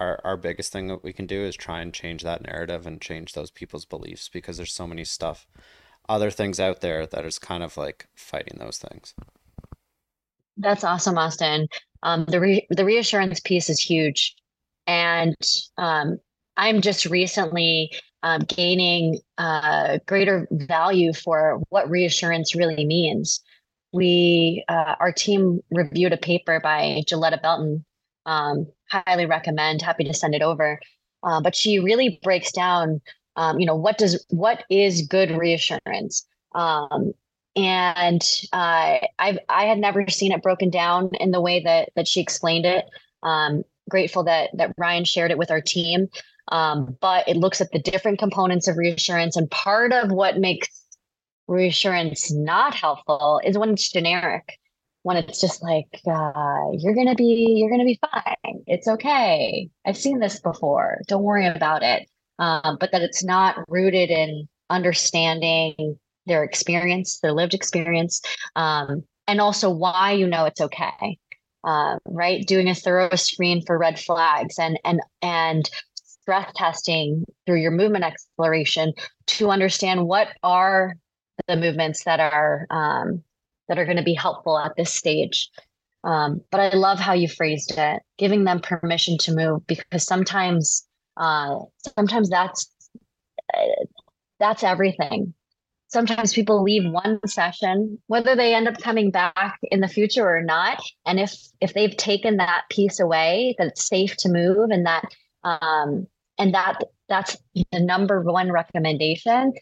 our 0.00 0.20
our 0.24 0.36
biggest 0.36 0.72
thing 0.72 0.88
that 0.88 1.04
we 1.04 1.12
can 1.12 1.26
do 1.26 1.42
is 1.44 1.54
try 1.54 1.80
and 1.80 1.94
change 1.94 2.24
that 2.24 2.42
narrative 2.42 2.88
and 2.88 3.00
change 3.00 3.34
those 3.34 3.52
people's 3.52 3.84
beliefs 3.84 4.28
because 4.28 4.56
there's 4.56 4.72
so 4.72 4.88
many 4.88 5.04
stuff 5.04 5.46
other 6.08 6.32
things 6.32 6.58
out 6.58 6.80
there 6.80 7.06
that 7.06 7.24
is 7.24 7.38
kind 7.38 7.62
of 7.62 7.76
like 7.76 8.08
fighting 8.16 8.58
those 8.58 8.78
things. 8.78 9.14
That's 10.56 10.84
awesome, 10.84 11.18
Austin. 11.18 11.68
Um, 12.02 12.24
the 12.26 12.40
re- 12.40 12.66
the 12.70 12.84
reassurance 12.84 13.40
piece 13.40 13.68
is 13.70 13.80
huge, 13.80 14.34
and 14.86 15.34
um, 15.78 16.18
I'm 16.56 16.80
just 16.80 17.06
recently 17.06 17.92
um, 18.22 18.42
gaining 18.42 19.20
uh, 19.38 19.98
greater 20.06 20.46
value 20.52 21.12
for 21.12 21.60
what 21.70 21.90
reassurance 21.90 22.54
really 22.54 22.84
means. 22.86 23.40
We, 23.92 24.64
uh, 24.68 24.96
our 25.00 25.12
team 25.12 25.60
reviewed 25.70 26.12
a 26.12 26.16
paper 26.16 26.60
by 26.60 27.02
Joletta 27.06 27.40
Belton. 27.42 27.84
Um, 28.26 28.66
highly 28.90 29.26
recommend. 29.26 29.82
Happy 29.82 30.04
to 30.04 30.14
send 30.14 30.34
it 30.34 30.42
over. 30.42 30.80
uh, 31.22 31.40
but 31.40 31.54
she 31.56 31.78
really 31.80 32.20
breaks 32.22 32.52
down, 32.52 33.00
um, 33.36 33.58
you 33.58 33.66
know, 33.66 33.74
what 33.74 33.98
does 33.98 34.24
what 34.30 34.64
is 34.70 35.02
good 35.08 35.30
reassurance, 35.30 36.26
um, 36.54 37.12
and 37.56 38.22
uh, 38.52 38.98
I 39.18 39.38
I 39.48 39.64
had 39.64 39.78
never 39.78 40.08
seen 40.08 40.32
it 40.32 40.42
broken 40.42 40.70
down 40.70 41.10
in 41.20 41.30
the 41.30 41.40
way 41.40 41.62
that 41.62 41.90
that 41.96 42.08
she 42.08 42.20
explained 42.20 42.66
it. 42.66 42.84
Um, 43.22 43.62
grateful 43.88 44.24
that 44.24 44.50
that 44.54 44.74
Ryan 44.78 45.04
shared 45.04 45.30
it 45.30 45.38
with 45.38 45.50
our 45.50 45.60
team. 45.60 46.08
Um, 46.52 46.96
but 47.00 47.26
it 47.26 47.36
looks 47.36 47.60
at 47.60 47.70
the 47.72 47.78
different 47.78 48.18
components 48.18 48.68
of 48.68 48.76
reassurance, 48.76 49.36
and 49.36 49.50
part 49.50 49.92
of 49.92 50.10
what 50.10 50.38
makes 50.38 50.68
reassurance 51.46 52.32
not 52.32 52.74
helpful 52.74 53.40
is 53.44 53.58
when 53.58 53.70
it's 53.70 53.90
generic 53.90 54.58
when 55.04 55.18
it's 55.18 55.38
just 55.38 55.62
like 55.62 56.00
uh, 56.06 56.70
you're 56.78 56.94
gonna 56.94 57.14
be 57.14 57.54
you're 57.58 57.70
gonna 57.70 57.84
be 57.84 58.00
fine. 58.10 58.64
It's 58.66 58.88
okay. 58.88 59.68
I've 59.86 59.98
seen 59.98 60.18
this 60.18 60.40
before. 60.40 61.02
Don't 61.06 61.22
worry 61.22 61.46
about 61.46 61.82
it. 61.82 62.08
Um, 62.38 62.78
but 62.80 62.90
that 62.90 63.02
it's 63.02 63.22
not 63.22 63.56
rooted 63.68 64.10
in 64.10 64.48
understanding 64.70 65.98
their 66.26 66.42
experience 66.42 67.20
their 67.20 67.32
lived 67.32 67.54
experience 67.54 68.20
um, 68.56 69.02
and 69.26 69.40
also 69.40 69.70
why 69.70 70.12
you 70.12 70.26
know 70.26 70.44
it's 70.44 70.60
okay 70.60 71.18
uh, 71.64 71.96
right 72.06 72.46
doing 72.46 72.68
a 72.68 72.74
thorough 72.74 73.14
screen 73.16 73.64
for 73.64 73.78
red 73.78 73.98
flags 73.98 74.58
and 74.58 74.78
and 74.84 75.00
and 75.22 75.70
stress 75.94 76.50
testing 76.56 77.24
through 77.44 77.60
your 77.60 77.70
movement 77.70 78.04
exploration 78.04 78.92
to 79.26 79.50
understand 79.50 80.06
what 80.06 80.28
are 80.42 80.94
the 81.48 81.56
movements 81.56 82.04
that 82.04 82.20
are 82.20 82.66
um, 82.70 83.22
that 83.68 83.78
are 83.78 83.84
going 83.84 83.96
to 83.96 84.02
be 84.02 84.14
helpful 84.14 84.58
at 84.58 84.72
this 84.76 84.92
stage. 84.92 85.50
Um, 86.04 86.42
but 86.50 86.60
I 86.60 86.76
love 86.76 86.98
how 86.98 87.14
you 87.14 87.28
phrased 87.28 87.74
it, 87.76 88.02
giving 88.18 88.44
them 88.44 88.60
permission 88.60 89.16
to 89.18 89.34
move 89.34 89.66
because 89.66 90.04
sometimes, 90.04 90.86
uh, 91.16 91.58
sometimes 91.96 92.28
that's 92.28 92.70
uh, 93.54 93.84
that's 94.38 94.62
everything. 94.62 95.34
Sometimes 95.94 96.32
people 96.32 96.64
leave 96.64 96.90
one 96.90 97.20
session, 97.24 98.00
whether 98.08 98.34
they 98.34 98.52
end 98.52 98.66
up 98.66 98.82
coming 98.82 99.12
back 99.12 99.60
in 99.62 99.78
the 99.78 99.86
future 99.86 100.28
or 100.28 100.42
not, 100.42 100.82
and 101.06 101.20
if 101.20 101.32
if 101.60 101.72
they've 101.72 101.96
taken 101.96 102.38
that 102.38 102.64
piece 102.68 102.98
away, 102.98 103.54
that 103.58 103.68
it's 103.68 103.88
safe 103.88 104.16
to 104.16 104.28
move, 104.28 104.70
and 104.70 104.86
that 104.86 105.04
um, 105.44 106.08
and 106.36 106.52
that 106.52 106.80
that's 107.08 107.36
the 107.54 107.78
number 107.78 108.20
one 108.22 108.50
recommendation, 108.50 109.52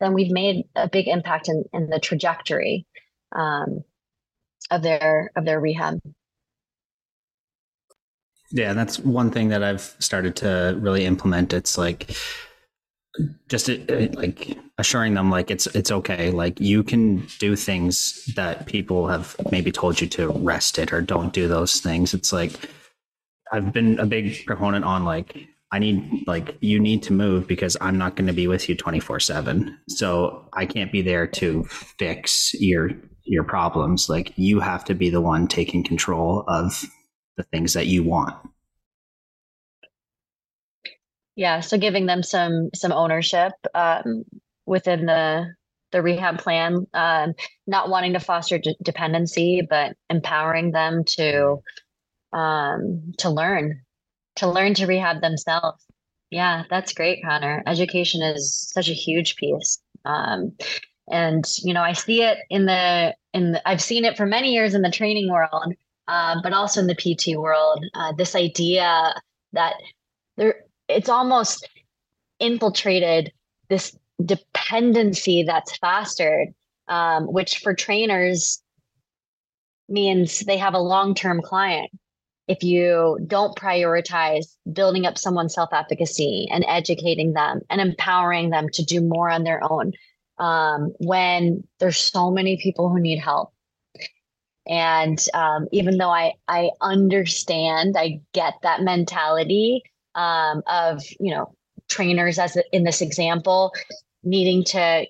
then 0.00 0.14
we've 0.14 0.30
made 0.30 0.64
a 0.74 0.88
big 0.88 1.08
impact 1.08 1.50
in, 1.50 1.62
in 1.74 1.90
the 1.90 2.00
trajectory 2.00 2.86
um, 3.36 3.84
of 4.70 4.80
their 4.80 5.30
of 5.36 5.44
their 5.44 5.60
rehab. 5.60 6.00
Yeah, 8.50 8.72
that's 8.72 8.98
one 8.98 9.30
thing 9.30 9.50
that 9.50 9.62
I've 9.62 9.94
started 9.98 10.36
to 10.36 10.74
really 10.80 11.04
implement. 11.04 11.52
It's 11.52 11.76
like 11.76 12.16
just 13.48 13.68
uh, 13.68 14.08
like 14.14 14.56
assuring 14.78 15.14
them 15.14 15.30
like 15.30 15.50
it's 15.50 15.66
it's 15.68 15.90
okay 15.90 16.30
like 16.30 16.58
you 16.60 16.82
can 16.82 17.26
do 17.38 17.54
things 17.54 18.24
that 18.36 18.66
people 18.66 19.06
have 19.06 19.36
maybe 19.50 19.70
told 19.70 20.00
you 20.00 20.06
to 20.06 20.28
rest 20.28 20.78
it 20.78 20.92
or 20.92 21.02
don't 21.02 21.32
do 21.34 21.46
those 21.46 21.80
things 21.80 22.14
it's 22.14 22.32
like 22.32 22.70
i've 23.52 23.72
been 23.72 23.98
a 23.98 24.06
big 24.06 24.44
proponent 24.46 24.84
on 24.84 25.04
like 25.04 25.46
I 25.72 25.78
need 25.78 26.24
like 26.26 26.58
you 26.60 26.78
need 26.78 27.02
to 27.04 27.14
move 27.14 27.48
because 27.48 27.78
I'm 27.80 27.96
not 27.96 28.14
going 28.14 28.26
to 28.26 28.34
be 28.34 28.46
with 28.46 28.68
you 28.68 28.76
24/7. 28.76 29.74
So 29.88 30.46
I 30.52 30.66
can't 30.66 30.92
be 30.92 31.00
there 31.00 31.26
to 31.28 31.64
fix 31.64 32.52
your 32.60 32.90
your 33.24 33.42
problems. 33.42 34.08
Like 34.10 34.34
you 34.36 34.60
have 34.60 34.84
to 34.84 34.94
be 34.94 35.08
the 35.08 35.22
one 35.22 35.48
taking 35.48 35.82
control 35.82 36.44
of 36.46 36.84
the 37.38 37.44
things 37.44 37.72
that 37.72 37.86
you 37.86 38.02
want. 38.02 38.36
Yeah, 41.36 41.60
so 41.60 41.78
giving 41.78 42.06
them 42.06 42.22
some 42.22 42.70
some 42.74 42.92
ownership 42.92 43.52
um, 43.74 44.24
within 44.66 45.06
the 45.06 45.54
the 45.92 46.02
rehab 46.02 46.38
plan, 46.38 46.86
um, 46.94 47.34
not 47.66 47.88
wanting 47.90 48.14
to 48.14 48.20
foster 48.20 48.58
d- 48.58 48.76
dependency, 48.82 49.62
but 49.68 49.96
empowering 50.10 50.72
them 50.72 51.04
to 51.04 51.58
um, 52.32 53.12
to 53.18 53.30
learn 53.30 53.82
to 54.36 54.48
learn 54.48 54.74
to 54.74 54.86
rehab 54.86 55.20
themselves. 55.20 55.84
Yeah, 56.30 56.64
that's 56.70 56.94
great, 56.94 57.22
Connor. 57.24 57.62
Education 57.66 58.22
is 58.22 58.70
such 58.72 58.88
a 58.88 58.94
huge 58.94 59.36
piece. 59.36 59.78
Um, 60.04 60.52
and 61.10 61.44
you 61.62 61.74
know, 61.74 61.82
I 61.82 61.92
see 61.92 62.22
it 62.22 62.38
in 62.50 62.66
the 62.66 63.14
in 63.34 63.52
the, 63.52 63.68
I've 63.68 63.82
seen 63.82 64.04
it 64.04 64.16
for 64.16 64.26
many 64.26 64.52
years 64.52 64.74
in 64.74 64.82
the 64.82 64.90
training 64.90 65.30
world, 65.30 65.74
uh, 66.08 66.36
but 66.42 66.52
also 66.52 66.80
in 66.80 66.86
the 66.86 66.94
PT 66.94 67.36
world. 67.38 67.84
Uh, 67.94 68.12
this 68.12 68.34
idea 68.34 69.14
that 69.52 69.74
there, 70.36 70.64
it's 70.92 71.08
almost 71.08 71.68
infiltrated 72.38 73.32
this 73.68 73.96
dependency 74.24 75.42
that's 75.42 75.76
fostered, 75.78 76.48
um, 76.88 77.24
which 77.24 77.58
for 77.58 77.74
trainers 77.74 78.62
means 79.88 80.40
they 80.40 80.56
have 80.56 80.74
a 80.74 80.78
long 80.78 81.14
term 81.14 81.40
client. 81.42 81.90
If 82.48 82.62
you 82.62 83.18
don't 83.26 83.56
prioritize 83.56 84.56
building 84.72 85.06
up 85.06 85.16
someone's 85.16 85.54
self 85.54 85.70
efficacy 85.72 86.48
and 86.50 86.64
educating 86.68 87.32
them 87.32 87.60
and 87.70 87.80
empowering 87.80 88.50
them 88.50 88.68
to 88.74 88.84
do 88.84 89.00
more 89.00 89.30
on 89.30 89.44
their 89.44 89.62
own 89.62 89.92
um, 90.38 90.92
when 90.98 91.62
there's 91.78 91.98
so 91.98 92.30
many 92.30 92.56
people 92.56 92.88
who 92.88 93.00
need 93.00 93.18
help. 93.18 93.52
And 94.66 95.18
um, 95.34 95.66
even 95.72 95.98
though 95.98 96.10
I, 96.10 96.34
I 96.46 96.70
understand 96.80 97.96
i 97.96 98.20
get 98.32 98.54
that 98.62 98.82
mentality 98.82 99.82
um, 100.14 100.62
of 100.66 101.02
you 101.20 101.34
know 101.34 101.54
trainers 101.88 102.38
as 102.38 102.56
in 102.72 102.84
this 102.84 103.00
example 103.00 103.72
needing 104.22 104.64
to 104.64 105.04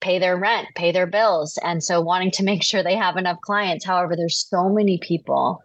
pay 0.00 0.18
their 0.18 0.36
rent 0.36 0.68
pay 0.74 0.92
their 0.92 1.06
bills 1.06 1.58
and 1.62 1.82
so 1.82 2.00
wanting 2.00 2.30
to 2.30 2.42
make 2.42 2.62
sure 2.62 2.82
they 2.82 2.96
have 2.96 3.16
enough 3.16 3.38
clients 3.40 3.84
however 3.84 4.16
there's 4.16 4.46
so 4.48 4.68
many 4.68 4.98
people 4.98 5.60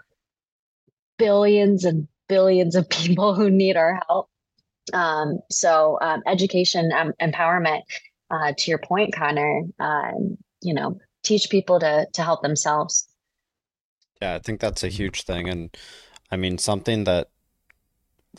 billions 1.17 1.85
and 1.85 2.07
billions 2.27 2.75
of 2.75 2.89
people 2.89 3.33
who 3.33 3.49
need 3.49 3.77
our 3.77 3.99
help. 4.07 4.29
Um, 4.93 5.39
so 5.51 5.97
um, 6.01 6.21
education, 6.25 6.91
um, 6.93 7.13
empowerment. 7.21 7.81
Uh, 8.29 8.51
to 8.57 8.69
your 8.69 8.77
point, 8.77 9.15
Connor, 9.15 9.61
um, 9.79 10.37
you 10.61 10.73
know, 10.73 10.99
teach 11.23 11.49
people 11.49 11.79
to 11.79 12.05
to 12.11 12.23
help 12.23 12.41
themselves. 12.41 13.07
Yeah, 14.21 14.35
I 14.35 14.39
think 14.39 14.59
that's 14.59 14.83
a 14.83 14.89
huge 14.89 15.23
thing, 15.23 15.47
and 15.47 15.77
I 16.29 16.35
mean 16.35 16.57
something 16.57 17.05
that, 17.05 17.29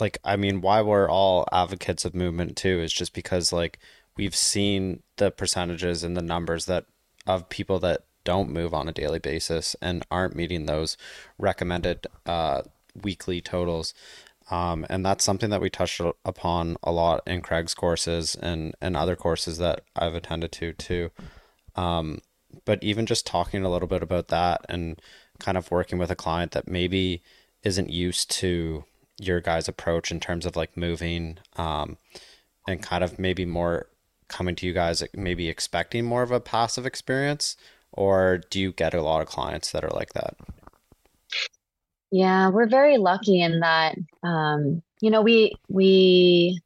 like, 0.00 0.18
I 0.24 0.36
mean, 0.36 0.60
why 0.60 0.82
we're 0.82 1.10
all 1.10 1.46
advocates 1.52 2.04
of 2.04 2.14
movement 2.14 2.56
too 2.56 2.80
is 2.80 2.92
just 2.92 3.14
because 3.14 3.52
like 3.52 3.78
we've 4.16 4.36
seen 4.36 5.02
the 5.16 5.30
percentages 5.30 6.02
and 6.04 6.16
the 6.16 6.22
numbers 6.22 6.66
that 6.66 6.86
of 7.26 7.48
people 7.48 7.78
that 7.80 8.04
don't 8.24 8.50
move 8.50 8.74
on 8.74 8.88
a 8.88 8.92
daily 8.92 9.18
basis 9.18 9.76
and 9.80 10.04
aren't 10.10 10.36
meeting 10.36 10.66
those 10.66 10.96
recommended 11.38 12.06
uh, 12.26 12.62
weekly 13.02 13.40
totals. 13.40 13.94
Um, 14.50 14.86
and 14.88 15.04
that's 15.04 15.24
something 15.24 15.50
that 15.50 15.60
we 15.60 15.70
touched 15.70 16.00
upon 16.24 16.76
a 16.82 16.90
lot 16.90 17.22
in 17.26 17.42
Craig's 17.42 17.74
courses 17.74 18.34
and, 18.34 18.74
and 18.80 18.96
other 18.96 19.14
courses 19.16 19.58
that 19.58 19.82
I've 19.94 20.14
attended 20.14 20.52
to 20.52 20.72
too. 20.72 21.10
Um, 21.76 22.22
but 22.64 22.82
even 22.82 23.06
just 23.06 23.26
talking 23.26 23.64
a 23.64 23.70
little 23.70 23.88
bit 23.88 24.02
about 24.02 24.28
that 24.28 24.64
and 24.68 25.00
kind 25.38 25.58
of 25.58 25.70
working 25.70 25.98
with 25.98 26.10
a 26.10 26.16
client 26.16 26.52
that 26.52 26.66
maybe 26.66 27.22
isn't 27.62 27.90
used 27.90 28.30
to 28.30 28.84
your 29.18 29.40
guys' 29.40 29.68
approach 29.68 30.10
in 30.10 30.20
terms 30.20 30.46
of 30.46 30.56
like 30.56 30.76
moving 30.76 31.38
um, 31.56 31.96
and 32.66 32.82
kind 32.82 33.02
of 33.02 33.18
maybe 33.18 33.44
more 33.44 33.88
coming 34.28 34.54
to 34.54 34.66
you 34.66 34.72
guys 34.72 35.02
maybe 35.14 35.48
expecting 35.48 36.04
more 36.04 36.22
of 36.22 36.30
a 36.30 36.40
passive 36.40 36.84
experience 36.84 37.56
or 37.92 38.42
do 38.50 38.60
you 38.60 38.72
get 38.72 38.92
a 38.92 39.02
lot 39.02 39.22
of 39.22 39.28
clients 39.28 39.72
that 39.72 39.84
are 39.84 39.90
like 39.90 40.12
that? 40.12 40.36
Yeah, 42.10 42.50
we're 42.50 42.68
very 42.68 42.98
lucky 42.98 43.40
in 43.40 43.60
that 43.60 43.96
um, 44.22 44.82
you 45.00 45.10
know, 45.10 45.22
we 45.22 45.54
we 45.68 46.60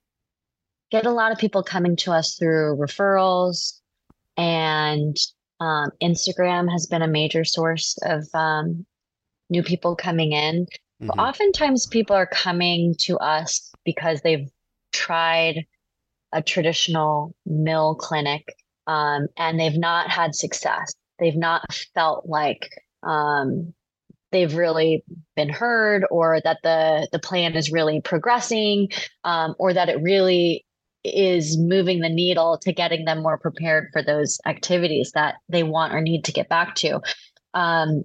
get 0.91 1.07
a 1.07 1.11
lot 1.11 1.33
of 1.33 1.39
people 1.39 1.63
coming 1.63 1.97
to 1.97 2.13
us 2.13 2.37
through 2.37 2.77
referrals 2.77 3.81
and 4.37 5.17
um, 5.61 5.91
Instagram 6.03 6.71
has 6.71 6.87
been 6.87 7.03
a 7.03 7.09
major 7.09 7.45
source 7.45 7.97
of 8.03 8.27
um, 8.35 8.85
new 9.49 9.63
people 9.63 9.97
coming 9.97 10.33
in. 10.33 10.67
Mm-hmm. 11.03 11.19
Oftentimes 11.19 11.87
people 11.87 12.17
are 12.17 12.27
coming 12.27 12.95
to 13.01 13.19
us 13.19 13.73
because 13.85 14.21
they've 14.21 14.49
tried 14.93 15.67
a 16.33 16.43
traditional 16.43 17.35
mill 17.45 17.95
clinic 17.97 18.55
um, 18.87 19.27
and 19.37 19.59
they've 19.59 19.79
not 19.79 20.11
had 20.11 20.35
success 20.35 20.95
they've 21.23 21.37
not 21.37 21.63
felt 21.95 22.27
like 22.27 22.69
um, 23.05 23.73
they've 24.33 24.55
really 24.55 25.05
been 25.37 25.49
heard 25.49 26.05
or 26.11 26.41
that 26.43 26.59
the 26.63 27.09
the 27.13 27.19
plan 27.19 27.55
is 27.55 27.73
really 27.73 28.01
progressing 28.01 28.89
um, 29.25 29.55
or 29.59 29.73
that 29.73 29.89
it 29.89 30.03
really 30.03 30.67
is 31.05 31.59
moving 31.59 32.01
the 32.01 32.09
needle 32.09 32.59
to 32.59 32.73
getting 32.73 33.05
them 33.05 33.23
more 33.23 33.39
prepared 33.39 33.89
for 33.93 34.03
those 34.03 34.39
activities 34.47 35.13
that 35.15 35.37
they 35.49 35.63
want 35.63 35.95
or 35.95 36.01
need 36.01 36.25
to 36.25 36.33
get 36.33 36.49
back 36.49 36.75
to 36.75 37.01
um, 37.55 38.05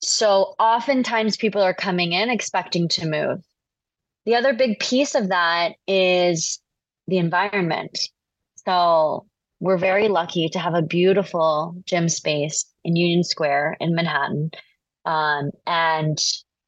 so 0.00 0.54
oftentimes 0.58 1.36
people 1.36 1.62
are 1.62 1.74
coming 1.74 2.12
in 2.12 2.30
expecting 2.30 2.88
to 2.88 3.06
move 3.06 3.42
the 4.28 4.34
other 4.34 4.52
big 4.52 4.78
piece 4.78 5.14
of 5.14 5.30
that 5.30 5.76
is 5.86 6.60
the 7.06 7.16
environment. 7.16 7.98
So 8.66 9.24
we're 9.58 9.78
very 9.78 10.08
lucky 10.08 10.50
to 10.50 10.58
have 10.58 10.74
a 10.74 10.82
beautiful 10.82 11.74
gym 11.86 12.10
space 12.10 12.66
in 12.84 12.94
Union 12.94 13.24
Square 13.24 13.78
in 13.80 13.94
Manhattan. 13.94 14.50
Um, 15.06 15.52
and 15.66 16.18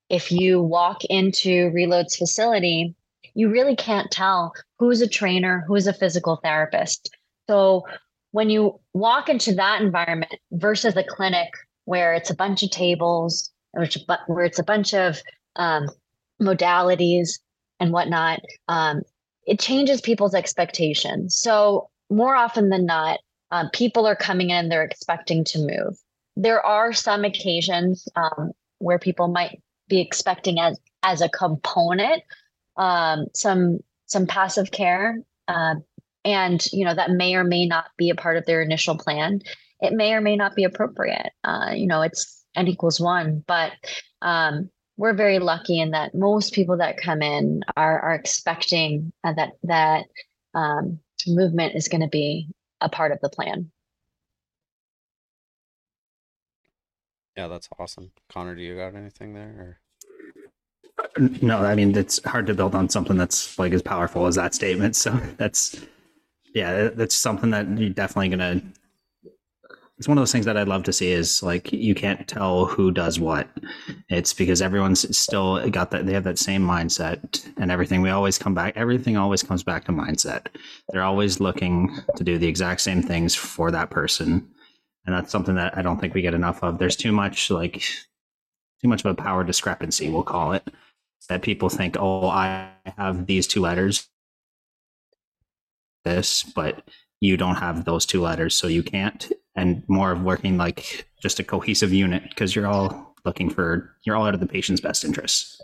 if 0.08 0.32
you 0.32 0.62
walk 0.62 1.04
into 1.04 1.70
Reload's 1.74 2.16
facility, 2.16 2.94
you 3.34 3.50
really 3.50 3.76
can't 3.76 4.10
tell 4.10 4.54
who's 4.78 5.02
a 5.02 5.06
trainer, 5.06 5.62
who's 5.68 5.86
a 5.86 5.92
physical 5.92 6.36
therapist. 6.36 7.14
So 7.46 7.84
when 8.30 8.48
you 8.48 8.80
walk 8.94 9.28
into 9.28 9.54
that 9.56 9.82
environment 9.82 10.36
versus 10.50 10.96
a 10.96 11.04
clinic 11.04 11.50
where 11.90 12.14
it's 12.14 12.30
a 12.30 12.36
bunch 12.36 12.62
of 12.62 12.70
tables, 12.70 13.50
which, 13.72 13.98
where 14.28 14.44
it's 14.44 14.60
a 14.60 14.62
bunch 14.62 14.94
of 14.94 15.20
um, 15.56 15.88
modalities 16.40 17.40
and 17.80 17.92
whatnot, 17.92 18.38
um, 18.68 19.02
it 19.44 19.58
changes 19.58 20.00
people's 20.00 20.32
expectations. 20.32 21.36
So 21.36 21.90
more 22.08 22.36
often 22.36 22.68
than 22.68 22.86
not, 22.86 23.18
um, 23.50 23.70
people 23.72 24.06
are 24.06 24.14
coming 24.14 24.50
in, 24.50 24.68
they're 24.68 24.84
expecting 24.84 25.42
to 25.46 25.58
move. 25.58 25.98
There 26.36 26.64
are 26.64 26.92
some 26.92 27.24
occasions 27.24 28.06
um, 28.14 28.52
where 28.78 29.00
people 29.00 29.26
might 29.26 29.60
be 29.88 30.00
expecting 30.00 30.60
as 30.60 30.78
as 31.02 31.20
a 31.20 31.28
component 31.28 32.22
um, 32.76 33.26
some 33.34 33.80
some 34.06 34.28
passive 34.28 34.70
care, 34.70 35.18
uh, 35.48 35.74
and 36.24 36.64
you 36.72 36.84
know 36.84 36.94
that 36.94 37.10
may 37.10 37.34
or 37.34 37.42
may 37.42 37.66
not 37.66 37.86
be 37.98 38.10
a 38.10 38.14
part 38.14 38.36
of 38.36 38.46
their 38.46 38.62
initial 38.62 38.96
plan. 38.96 39.40
It 39.80 39.92
may 39.92 40.12
or 40.12 40.20
may 40.20 40.36
not 40.36 40.54
be 40.54 40.64
appropriate. 40.64 41.32
Uh, 41.44 41.72
you 41.74 41.86
know, 41.86 42.02
it's 42.02 42.44
n 42.56 42.68
equals 42.68 43.00
one, 43.00 43.44
but 43.46 43.72
um, 44.22 44.70
we're 44.96 45.14
very 45.14 45.38
lucky 45.38 45.80
in 45.80 45.92
that 45.92 46.14
most 46.14 46.52
people 46.52 46.76
that 46.78 46.96
come 46.98 47.22
in 47.22 47.62
are 47.76 48.00
are 48.00 48.14
expecting 48.14 49.12
uh, 49.24 49.32
that 49.32 49.52
that 49.62 50.06
um, 50.54 50.98
movement 51.26 51.74
is 51.74 51.88
going 51.88 52.02
to 52.02 52.08
be 52.08 52.48
a 52.80 52.88
part 52.88 53.12
of 53.12 53.18
the 53.20 53.28
plan. 53.28 53.70
Yeah, 57.36 57.48
that's 57.48 57.68
awesome. 57.78 58.10
Connor, 58.30 58.54
do 58.54 58.62
you 58.62 58.76
got 58.76 58.94
anything 58.94 59.32
there? 59.32 59.78
Or? 61.18 61.20
No, 61.40 61.64
I 61.64 61.74
mean 61.74 61.96
it's 61.96 62.22
hard 62.24 62.46
to 62.48 62.54
build 62.54 62.74
on 62.74 62.88
something 62.88 63.16
that's 63.16 63.58
like 63.58 63.72
as 63.72 63.82
powerful 63.82 64.26
as 64.26 64.34
that 64.34 64.54
statement. 64.54 64.96
So 64.96 65.10
that's 65.38 65.80
yeah, 66.54 66.88
that's 66.88 67.14
something 67.14 67.50
that 67.50 67.66
you're 67.78 67.90
definitely 67.90 68.28
gonna 68.28 68.60
it's 70.00 70.08
one 70.08 70.16
of 70.16 70.22
those 70.22 70.32
things 70.32 70.46
that 70.46 70.56
I'd 70.56 70.66
love 70.66 70.84
to 70.84 70.94
see 70.94 71.12
is 71.12 71.42
like 71.42 71.70
you 71.74 71.94
can't 71.94 72.26
tell 72.26 72.64
who 72.64 72.90
does 72.90 73.20
what. 73.20 73.46
It's 74.08 74.32
because 74.32 74.62
everyone's 74.62 75.14
still 75.16 75.68
got 75.68 75.90
that 75.90 76.06
they 76.06 76.14
have 76.14 76.24
that 76.24 76.38
same 76.38 76.62
mindset 76.66 77.46
and 77.58 77.70
everything. 77.70 78.00
We 78.00 78.08
always 78.08 78.38
come 78.38 78.54
back 78.54 78.78
everything 78.78 79.18
always 79.18 79.42
comes 79.42 79.62
back 79.62 79.84
to 79.84 79.92
mindset. 79.92 80.46
They're 80.88 81.02
always 81.02 81.38
looking 81.38 81.94
to 82.16 82.24
do 82.24 82.38
the 82.38 82.46
exact 82.46 82.80
same 82.80 83.02
things 83.02 83.34
for 83.34 83.70
that 83.72 83.90
person. 83.90 84.48
And 85.04 85.14
that's 85.14 85.30
something 85.30 85.56
that 85.56 85.76
I 85.76 85.82
don't 85.82 86.00
think 86.00 86.14
we 86.14 86.22
get 86.22 86.32
enough 86.32 86.62
of. 86.62 86.78
There's 86.78 86.96
too 86.96 87.12
much 87.12 87.50
like 87.50 87.82
too 88.80 88.88
much 88.88 89.04
of 89.04 89.10
a 89.10 89.14
power 89.14 89.44
discrepancy, 89.44 90.08
we'll 90.08 90.22
call 90.22 90.54
it. 90.54 90.66
That 91.28 91.42
people 91.42 91.68
think, 91.68 91.98
oh, 92.00 92.26
I 92.26 92.70
have 92.96 93.26
these 93.26 93.46
two 93.46 93.60
letters, 93.60 94.08
this, 96.04 96.42
but 96.42 96.88
you 97.20 97.36
don't 97.36 97.56
have 97.56 97.84
those 97.84 98.06
two 98.06 98.22
letters, 98.22 98.54
so 98.54 98.66
you 98.66 98.82
can't 98.82 99.30
and 99.56 99.82
more 99.88 100.12
of 100.12 100.22
working 100.22 100.56
like 100.56 101.06
just 101.20 101.40
a 101.40 101.44
cohesive 101.44 101.92
unit 101.92 102.22
because 102.28 102.54
you're 102.54 102.66
all 102.66 103.14
looking 103.24 103.50
for 103.50 103.94
you're 104.04 104.16
all 104.16 104.26
out 104.26 104.34
of 104.34 104.40
the 104.40 104.46
patient's 104.46 104.80
best 104.80 105.04
interests. 105.04 105.60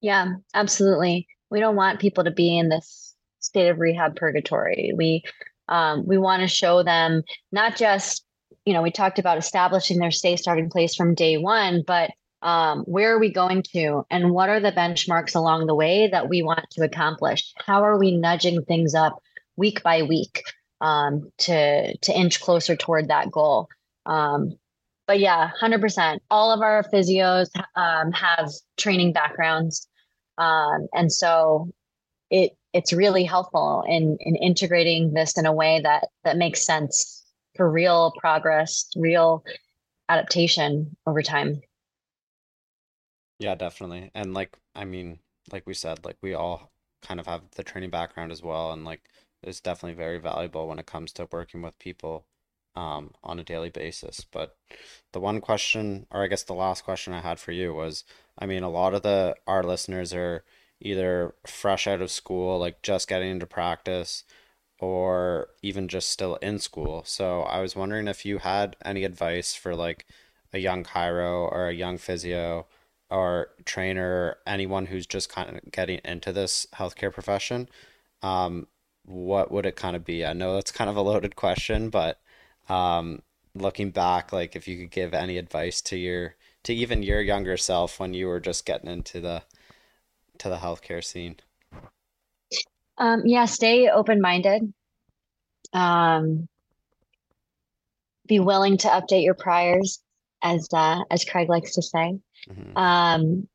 Yeah, 0.00 0.34
absolutely. 0.54 1.28
We 1.50 1.60
don't 1.60 1.76
want 1.76 2.00
people 2.00 2.24
to 2.24 2.30
be 2.30 2.56
in 2.56 2.68
this 2.68 3.14
state 3.40 3.68
of 3.68 3.78
rehab 3.78 4.16
purgatory. 4.16 4.92
We 4.96 5.22
um, 5.68 6.06
we 6.06 6.18
want 6.18 6.42
to 6.42 6.48
show 6.48 6.82
them 6.82 7.22
not 7.52 7.76
just 7.76 8.24
you 8.64 8.72
know 8.72 8.82
we 8.82 8.90
talked 8.90 9.18
about 9.18 9.38
establishing 9.38 9.98
their 9.98 10.10
stay 10.10 10.36
starting 10.36 10.70
place 10.70 10.94
from 10.94 11.14
day 11.14 11.36
one, 11.36 11.82
but 11.86 12.10
um, 12.42 12.80
where 12.84 13.14
are 13.14 13.18
we 13.18 13.30
going 13.30 13.62
to 13.74 14.04
and 14.10 14.30
what 14.30 14.48
are 14.48 14.60
the 14.60 14.72
benchmarks 14.72 15.36
along 15.36 15.66
the 15.66 15.74
way 15.74 16.08
that 16.08 16.28
we 16.28 16.42
want 16.42 16.64
to 16.70 16.84
accomplish? 16.84 17.52
How 17.58 17.84
are 17.84 17.98
we 17.98 18.16
nudging 18.16 18.64
things 18.64 18.94
up 18.94 19.22
week 19.56 19.82
by 19.82 20.02
week? 20.02 20.42
Um, 20.80 21.30
to 21.38 21.96
to 21.96 22.18
inch 22.18 22.40
closer 22.40 22.76
toward 22.76 23.08
that 23.08 23.30
goal. 23.30 23.68
Um, 24.06 24.58
but 25.06 25.20
yeah, 25.20 25.50
hundred 25.58 25.80
percent. 25.80 26.22
All 26.30 26.52
of 26.52 26.60
our 26.60 26.84
physios 26.84 27.48
um, 27.76 28.12
have 28.12 28.50
training 28.76 29.12
backgrounds, 29.12 29.88
um, 30.38 30.88
and 30.94 31.12
so 31.12 31.70
it 32.30 32.52
it's 32.72 32.92
really 32.92 33.24
helpful 33.24 33.84
in 33.88 34.16
in 34.20 34.36
integrating 34.36 35.12
this 35.12 35.36
in 35.36 35.46
a 35.46 35.52
way 35.52 35.80
that 35.82 36.08
that 36.24 36.36
makes 36.36 36.64
sense 36.64 37.24
for 37.56 37.70
real 37.70 38.12
progress, 38.18 38.88
real 38.96 39.44
adaptation 40.08 40.96
over 41.06 41.22
time. 41.22 41.60
Yeah, 43.38 43.54
definitely. 43.54 44.10
And 44.14 44.34
like, 44.34 44.56
I 44.74 44.84
mean, 44.84 45.18
like 45.50 45.64
we 45.66 45.74
said, 45.74 46.04
like 46.04 46.16
we 46.22 46.34
all 46.34 46.70
kind 47.02 47.18
of 47.18 47.26
have 47.26 47.42
the 47.56 47.62
training 47.62 47.90
background 47.90 48.32
as 48.32 48.42
well, 48.42 48.72
and 48.72 48.84
like 48.84 49.02
is 49.42 49.60
definitely 49.60 49.96
very 49.96 50.18
valuable 50.18 50.68
when 50.68 50.78
it 50.78 50.86
comes 50.86 51.12
to 51.12 51.28
working 51.30 51.62
with 51.62 51.78
people 51.78 52.26
um, 52.76 53.12
on 53.22 53.38
a 53.38 53.44
daily 53.44 53.70
basis. 53.70 54.24
But 54.30 54.56
the 55.12 55.20
one 55.20 55.40
question, 55.40 56.06
or 56.10 56.22
I 56.22 56.26
guess 56.26 56.42
the 56.42 56.54
last 56.54 56.84
question 56.84 57.12
I 57.12 57.20
had 57.20 57.38
for 57.38 57.52
you 57.52 57.74
was, 57.74 58.04
I 58.38 58.46
mean, 58.46 58.62
a 58.62 58.70
lot 58.70 58.94
of 58.94 59.02
the 59.02 59.34
our 59.46 59.62
listeners 59.62 60.12
are 60.14 60.44
either 60.80 61.34
fresh 61.46 61.86
out 61.86 62.00
of 62.00 62.10
school, 62.10 62.58
like 62.58 62.82
just 62.82 63.08
getting 63.08 63.30
into 63.30 63.46
practice, 63.46 64.24
or 64.78 65.48
even 65.62 65.88
just 65.88 66.10
still 66.10 66.36
in 66.36 66.58
school. 66.58 67.02
So 67.04 67.42
I 67.42 67.60
was 67.60 67.76
wondering 67.76 68.08
if 68.08 68.24
you 68.24 68.38
had 68.38 68.76
any 68.84 69.04
advice 69.04 69.54
for 69.54 69.74
like 69.74 70.06
a 70.52 70.58
young 70.58 70.84
chiro 70.84 71.50
or 71.52 71.68
a 71.68 71.74
young 71.74 71.98
physio 71.98 72.66
or 73.10 73.48
trainer, 73.64 74.36
anyone 74.46 74.86
who's 74.86 75.06
just 75.06 75.28
kind 75.28 75.56
of 75.56 75.72
getting 75.72 76.00
into 76.04 76.32
this 76.32 76.66
healthcare 76.74 77.12
profession. 77.12 77.68
Um, 78.22 78.68
what 79.10 79.50
would 79.50 79.66
it 79.66 79.76
kind 79.76 79.96
of 79.96 80.04
be? 80.04 80.24
I 80.24 80.32
know 80.32 80.54
that's 80.54 80.70
kind 80.70 80.88
of 80.88 80.96
a 80.96 81.02
loaded 81.02 81.36
question, 81.36 81.90
but 81.90 82.20
um, 82.68 83.22
looking 83.54 83.90
back, 83.90 84.32
like 84.32 84.54
if 84.56 84.68
you 84.68 84.78
could 84.78 84.90
give 84.90 85.12
any 85.14 85.38
advice 85.38 85.80
to 85.82 85.96
your 85.96 86.36
to 86.62 86.74
even 86.74 87.02
your 87.02 87.20
younger 87.20 87.56
self 87.56 87.98
when 87.98 88.14
you 88.14 88.26
were 88.26 88.40
just 88.40 88.66
getting 88.66 88.90
into 88.90 89.20
the 89.20 89.42
to 90.38 90.48
the 90.48 90.56
healthcare 90.56 91.04
scene. 91.04 91.36
Um, 92.98 93.22
yeah, 93.24 93.46
stay 93.46 93.88
open 93.88 94.20
minded. 94.20 94.72
Um, 95.72 96.48
be 98.26 98.40
willing 98.40 98.76
to 98.78 98.88
update 98.88 99.24
your 99.24 99.34
priors, 99.34 100.00
as 100.42 100.68
uh, 100.72 101.00
as 101.10 101.24
Craig 101.24 101.48
likes 101.48 101.74
to 101.74 101.82
say. 101.82 102.18
Mm-hmm. 102.48 102.76
Um, 102.76 103.48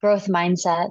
growth 0.00 0.26
mindset, 0.26 0.90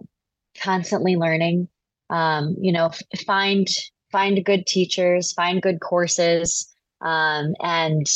constantly 0.62 1.16
learning 1.16 1.68
um, 2.10 2.56
you 2.60 2.72
know, 2.72 2.92
find 3.26 3.68
find 4.12 4.44
good 4.44 4.66
teachers, 4.66 5.32
find 5.34 5.62
good 5.62 5.80
courses, 5.80 6.74
um, 7.02 7.54
and 7.62 8.08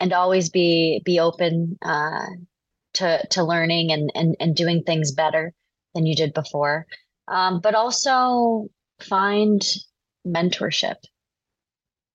and 0.00 0.12
always 0.12 0.50
be 0.50 1.02
be 1.04 1.20
open 1.20 1.78
uh, 1.82 2.26
to 2.94 3.26
to 3.30 3.44
learning 3.44 3.92
and 3.92 4.10
and 4.14 4.36
and 4.40 4.56
doing 4.56 4.82
things 4.82 5.12
better 5.12 5.52
than 5.94 6.06
you 6.06 6.14
did 6.14 6.34
before. 6.34 6.86
Um, 7.28 7.60
but 7.60 7.74
also 7.74 8.68
find 9.00 9.62
mentorship. 10.26 10.96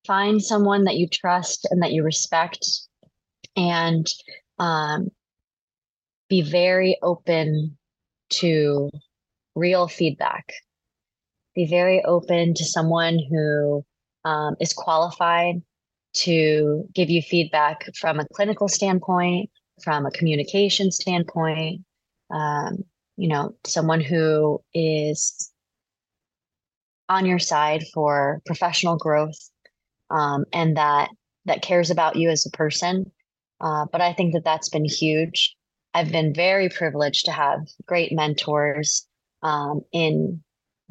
Find 0.06 0.42
someone 0.42 0.86
that 0.86 0.96
you 0.96 1.08
trust 1.08 1.68
and 1.70 1.84
that 1.84 1.92
you 1.92 2.04
respect, 2.04 2.66
and 3.56 4.08
um, 4.58 5.10
be 6.28 6.42
very 6.42 6.98
open 7.02 7.78
to 8.30 8.90
real 9.56 9.88
feedback 9.88 10.54
be 11.56 11.66
very 11.66 12.04
open 12.04 12.54
to 12.56 12.66
someone 12.66 13.20
who 13.30 13.84
um, 14.26 14.56
is 14.60 14.74
qualified 14.74 15.62
to 16.14 16.86
give 16.94 17.10
you 17.10 17.22
feedback 17.22 17.90
from 17.96 18.20
a 18.20 18.28
clinical 18.34 18.68
standpoint, 18.68 19.50
from 19.84 20.06
a 20.06 20.12
communication 20.12 20.92
standpoint. 20.92 21.82
Um, 22.30 22.84
you 23.18 23.28
know, 23.28 23.56
someone 23.66 24.02
who 24.02 24.62
is 24.74 25.52
on 27.10 27.26
your 27.26 27.40
side 27.40 27.84
for 27.94 28.42
professional 28.46 28.98
growth 28.98 29.38
um, 30.10 30.46
and 30.54 30.78
that 30.78 31.10
that 31.46 31.62
cares 31.62 31.90
about 31.90 32.16
you 32.16 32.30
as 32.30 32.46
a 32.46 32.56
person. 32.56 33.12
Uh, 33.60 33.86
but 33.92 34.02
I 34.02 34.14
think 34.14 34.34
that 34.34 34.44
that's 34.44 34.70
been 34.70 34.86
huge. 34.86 35.56
I've 35.94 36.12
been 36.12 36.34
very 36.34 36.70
privileged 36.70 37.26
to 37.26 37.32
have 37.32 37.60
great 37.86 38.12
mentors 38.12 39.08
um, 39.44 39.82
in 39.92 40.42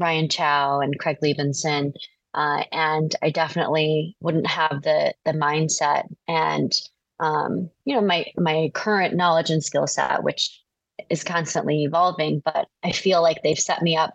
Ryan 0.01 0.29
Chow 0.29 0.81
and 0.81 0.99
Craig 0.99 1.19
Liebenson. 1.23 1.93
Uh, 2.33 2.65
and 2.73 3.15
I 3.23 3.31
definitely 3.31 4.17
wouldn't 4.21 4.47
have 4.47 4.83
the 4.83 5.15
the 5.25 5.33
mindset 5.33 6.05
and 6.29 6.73
um, 7.19 7.71
you 7.85 7.95
know 7.95 8.01
my 8.01 8.27
my 8.37 8.71
current 8.75 9.15
knowledge 9.15 9.51
and 9.51 9.63
skill 9.63 9.87
set, 9.87 10.23
which 10.23 10.63
is 11.09 11.25
constantly 11.25 11.85
evolving, 11.85 12.43
but 12.45 12.69
I 12.83 12.93
feel 12.93 13.23
like 13.23 13.43
they've 13.43 13.59
set 13.59 13.83
me 13.83 13.97
up 13.97 14.15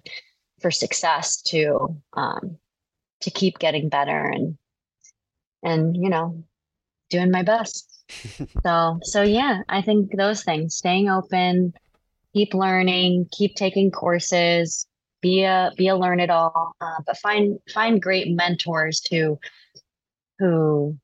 for 0.59 0.71
success 0.71 1.41
to 1.43 1.95
um, 2.13 2.57
to 3.21 3.31
keep 3.31 3.59
getting 3.59 3.89
better 3.89 4.25
and 4.25 4.57
and 5.61 5.95
you 5.95 6.09
know 6.09 6.43
doing 7.09 7.31
my 7.31 7.43
best. 7.43 7.91
so 8.63 8.99
so 9.03 9.21
yeah, 9.21 9.61
I 9.69 9.81
think 9.81 10.15
those 10.15 10.43
things, 10.43 10.75
staying 10.75 11.09
open, 11.09 11.73
keep 12.33 12.53
learning, 12.53 13.27
keep 13.31 13.55
taking 13.55 13.91
courses, 13.91 14.87
be 15.25 15.43
a 15.43 15.71
be 15.75 15.87
a 15.87 15.95
learn 15.95 16.19
it 16.19 16.29
all, 16.29 16.75
uh, 16.79 16.99
but 17.03 17.17
find 17.17 17.57
find 17.73 17.99
great 17.99 18.29
mentors 18.29 19.01
who 19.09 19.39
who 20.37 20.95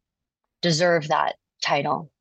deserve 0.61 1.07
that 1.07 1.37
title. 1.63 2.11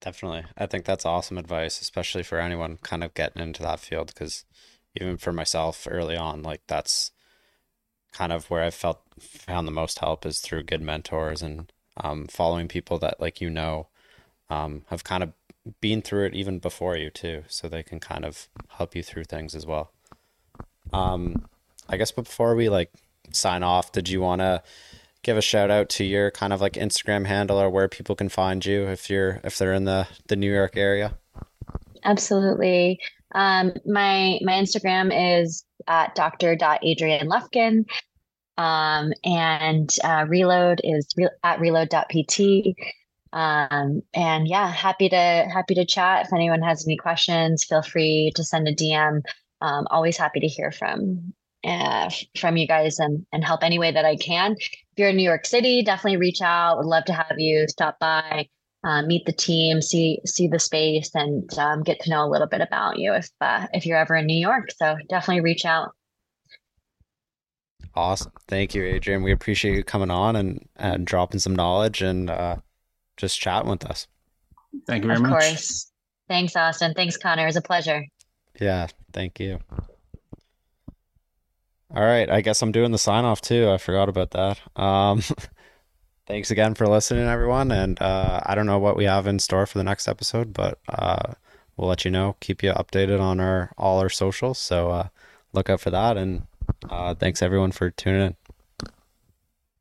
Definitely. 0.00 0.44
I 0.56 0.66
think 0.66 0.84
that's 0.84 1.04
awesome 1.04 1.38
advice, 1.38 1.80
especially 1.80 2.22
for 2.22 2.38
anyone 2.38 2.78
kind 2.82 3.02
of 3.02 3.14
getting 3.14 3.42
into 3.42 3.62
that 3.62 3.80
field. 3.80 4.12
Because 4.14 4.44
even 4.94 5.16
for 5.16 5.32
myself 5.32 5.88
early 5.90 6.16
on, 6.16 6.44
like 6.44 6.62
that's 6.68 7.10
kind 8.12 8.32
of 8.32 8.48
where 8.48 8.62
I 8.62 8.70
felt 8.70 9.02
found 9.18 9.66
the 9.66 9.72
most 9.72 9.98
help 9.98 10.24
is 10.24 10.38
through 10.40 10.62
good 10.64 10.82
mentors 10.82 11.42
and 11.42 11.72
um, 11.96 12.28
following 12.28 12.68
people 12.68 12.98
that, 13.00 13.20
like, 13.20 13.40
you 13.40 13.50
know, 13.50 13.88
um, 14.48 14.84
have 14.86 15.02
kind 15.02 15.22
of 15.24 15.32
been 15.80 16.00
through 16.00 16.26
it 16.26 16.34
even 16.34 16.60
before 16.60 16.96
you, 16.96 17.10
too. 17.10 17.42
So 17.48 17.68
they 17.68 17.82
can 17.82 17.98
kind 18.00 18.24
of 18.24 18.48
help 18.78 18.94
you 18.94 19.02
through 19.02 19.24
things 19.24 19.54
as 19.56 19.66
well. 19.66 19.92
Um, 20.92 21.46
I 21.88 21.96
guess, 21.96 22.10
before 22.10 22.54
we 22.54 22.68
like 22.68 22.92
sign 23.32 23.62
off, 23.62 23.92
did 23.92 24.08
you 24.08 24.20
want 24.20 24.40
to 24.40 24.62
give 25.22 25.36
a 25.36 25.42
shout 25.42 25.70
out 25.70 25.88
to 25.90 26.04
your 26.04 26.30
kind 26.30 26.52
of 26.52 26.60
like 26.60 26.74
Instagram 26.74 27.26
handle 27.26 27.58
or 27.58 27.68
where 27.68 27.88
people 27.88 28.14
can 28.14 28.28
find 28.28 28.64
you 28.64 28.86
if 28.88 29.10
you're 29.10 29.40
if 29.44 29.58
they're 29.58 29.74
in 29.74 29.84
the 29.84 30.08
the 30.28 30.36
New 30.36 30.52
York 30.52 30.76
area? 30.76 31.18
Absolutely. 32.04 32.98
Um, 33.34 33.72
my 33.86 34.38
my 34.42 34.52
Instagram 34.52 35.42
is 35.42 35.64
at 35.86 36.14
dr.adrienne 36.14 37.28
Lufkin. 37.28 37.84
Um, 38.56 39.14
and 39.24 39.96
uh, 40.04 40.26
reload 40.28 40.82
is 40.84 41.08
re- 41.16 41.30
at 41.42 41.60
reload.pt. 41.60 42.74
Um, 43.32 44.02
and 44.12 44.46
yeah, 44.46 44.70
happy 44.70 45.08
to 45.08 45.16
happy 45.16 45.74
to 45.76 45.86
chat. 45.86 46.26
If 46.26 46.32
anyone 46.32 46.60
has 46.62 46.86
any 46.86 46.96
questions, 46.96 47.64
feel 47.64 47.82
free 47.82 48.32
to 48.34 48.44
send 48.44 48.68
a 48.68 48.74
DM. 48.74 49.22
Um, 49.60 49.86
always 49.90 50.16
happy 50.16 50.40
to 50.40 50.46
hear 50.46 50.72
from 50.72 51.34
uh, 51.64 52.10
from 52.38 52.56
you 52.56 52.66
guys 52.66 52.98
and, 52.98 53.26
and 53.32 53.44
help 53.44 53.62
any 53.62 53.78
way 53.78 53.92
that 53.92 54.04
I 54.04 54.16
can. 54.16 54.52
If 54.52 54.70
you're 54.96 55.10
in 55.10 55.16
New 55.16 55.22
York 55.22 55.44
City, 55.46 55.82
definitely 55.82 56.16
reach 56.16 56.40
out. 56.40 56.78
Would 56.78 56.86
love 56.86 57.04
to 57.06 57.12
have 57.12 57.34
you 57.38 57.66
stop 57.68 57.98
by, 57.98 58.48
uh, 58.84 59.02
meet 59.02 59.26
the 59.26 59.32
team, 59.32 59.82
see 59.82 60.20
see 60.24 60.48
the 60.48 60.58
space, 60.58 61.10
and 61.14 61.46
um, 61.58 61.82
get 61.82 62.00
to 62.00 62.10
know 62.10 62.24
a 62.24 62.30
little 62.30 62.46
bit 62.46 62.62
about 62.62 62.98
you 62.98 63.12
if 63.12 63.28
uh, 63.40 63.66
if 63.72 63.84
you're 63.84 63.98
ever 63.98 64.16
in 64.16 64.26
New 64.26 64.38
York. 64.38 64.70
So 64.76 64.96
definitely 65.08 65.42
reach 65.42 65.64
out. 65.64 65.90
Awesome, 67.94 68.32
thank 68.48 68.74
you, 68.74 68.84
Adrienne. 68.84 69.22
We 69.22 69.32
appreciate 69.32 69.74
you 69.74 69.84
coming 69.84 70.10
on 70.10 70.36
and 70.36 70.66
and 70.76 71.06
dropping 71.06 71.40
some 71.40 71.54
knowledge 71.54 72.00
and 72.00 72.30
uh, 72.30 72.56
just 73.16 73.38
chatting 73.38 73.70
with 73.70 73.84
us. 73.84 74.06
Thank 74.86 75.02
you 75.02 75.08
very 75.08 75.16
of 75.16 75.22
much. 75.22 75.32
Of 75.32 75.40
course. 75.40 75.92
Thanks, 76.28 76.54
Austin. 76.54 76.94
Thanks, 76.94 77.16
Connor. 77.16 77.42
It 77.42 77.46
was 77.46 77.56
a 77.56 77.60
pleasure. 77.60 78.04
Yeah, 78.60 78.86
thank 79.12 79.40
you. 79.40 79.58
All 81.92 82.04
right, 82.04 82.30
I 82.30 82.40
guess 82.40 82.62
I'm 82.62 82.70
doing 82.70 82.92
the 82.92 82.98
sign 82.98 83.24
off 83.24 83.40
too. 83.40 83.68
I 83.68 83.78
forgot 83.78 84.08
about 84.08 84.30
that. 84.30 84.60
Um, 84.80 85.22
thanks 86.26 86.52
again 86.52 86.74
for 86.74 86.86
listening, 86.86 87.26
everyone. 87.26 87.72
And 87.72 88.00
uh, 88.00 88.40
I 88.44 88.54
don't 88.54 88.66
know 88.66 88.78
what 88.78 88.96
we 88.96 89.04
have 89.04 89.26
in 89.26 89.40
store 89.40 89.66
for 89.66 89.78
the 89.78 89.84
next 89.84 90.06
episode, 90.06 90.52
but 90.52 90.78
uh, 90.88 91.32
we'll 91.76 91.88
let 91.88 92.04
you 92.04 92.10
know. 92.12 92.36
Keep 92.40 92.62
you 92.62 92.72
updated 92.72 93.20
on 93.20 93.40
our 93.40 93.72
all 93.76 93.98
our 93.98 94.08
socials. 94.10 94.58
So 94.58 94.90
uh, 94.90 95.08
look 95.52 95.68
out 95.68 95.80
for 95.80 95.90
that. 95.90 96.16
And 96.16 96.46
uh, 96.88 97.14
thanks 97.14 97.42
everyone 97.42 97.72
for 97.72 97.90
tuning 97.90 98.20
in. 98.28 98.36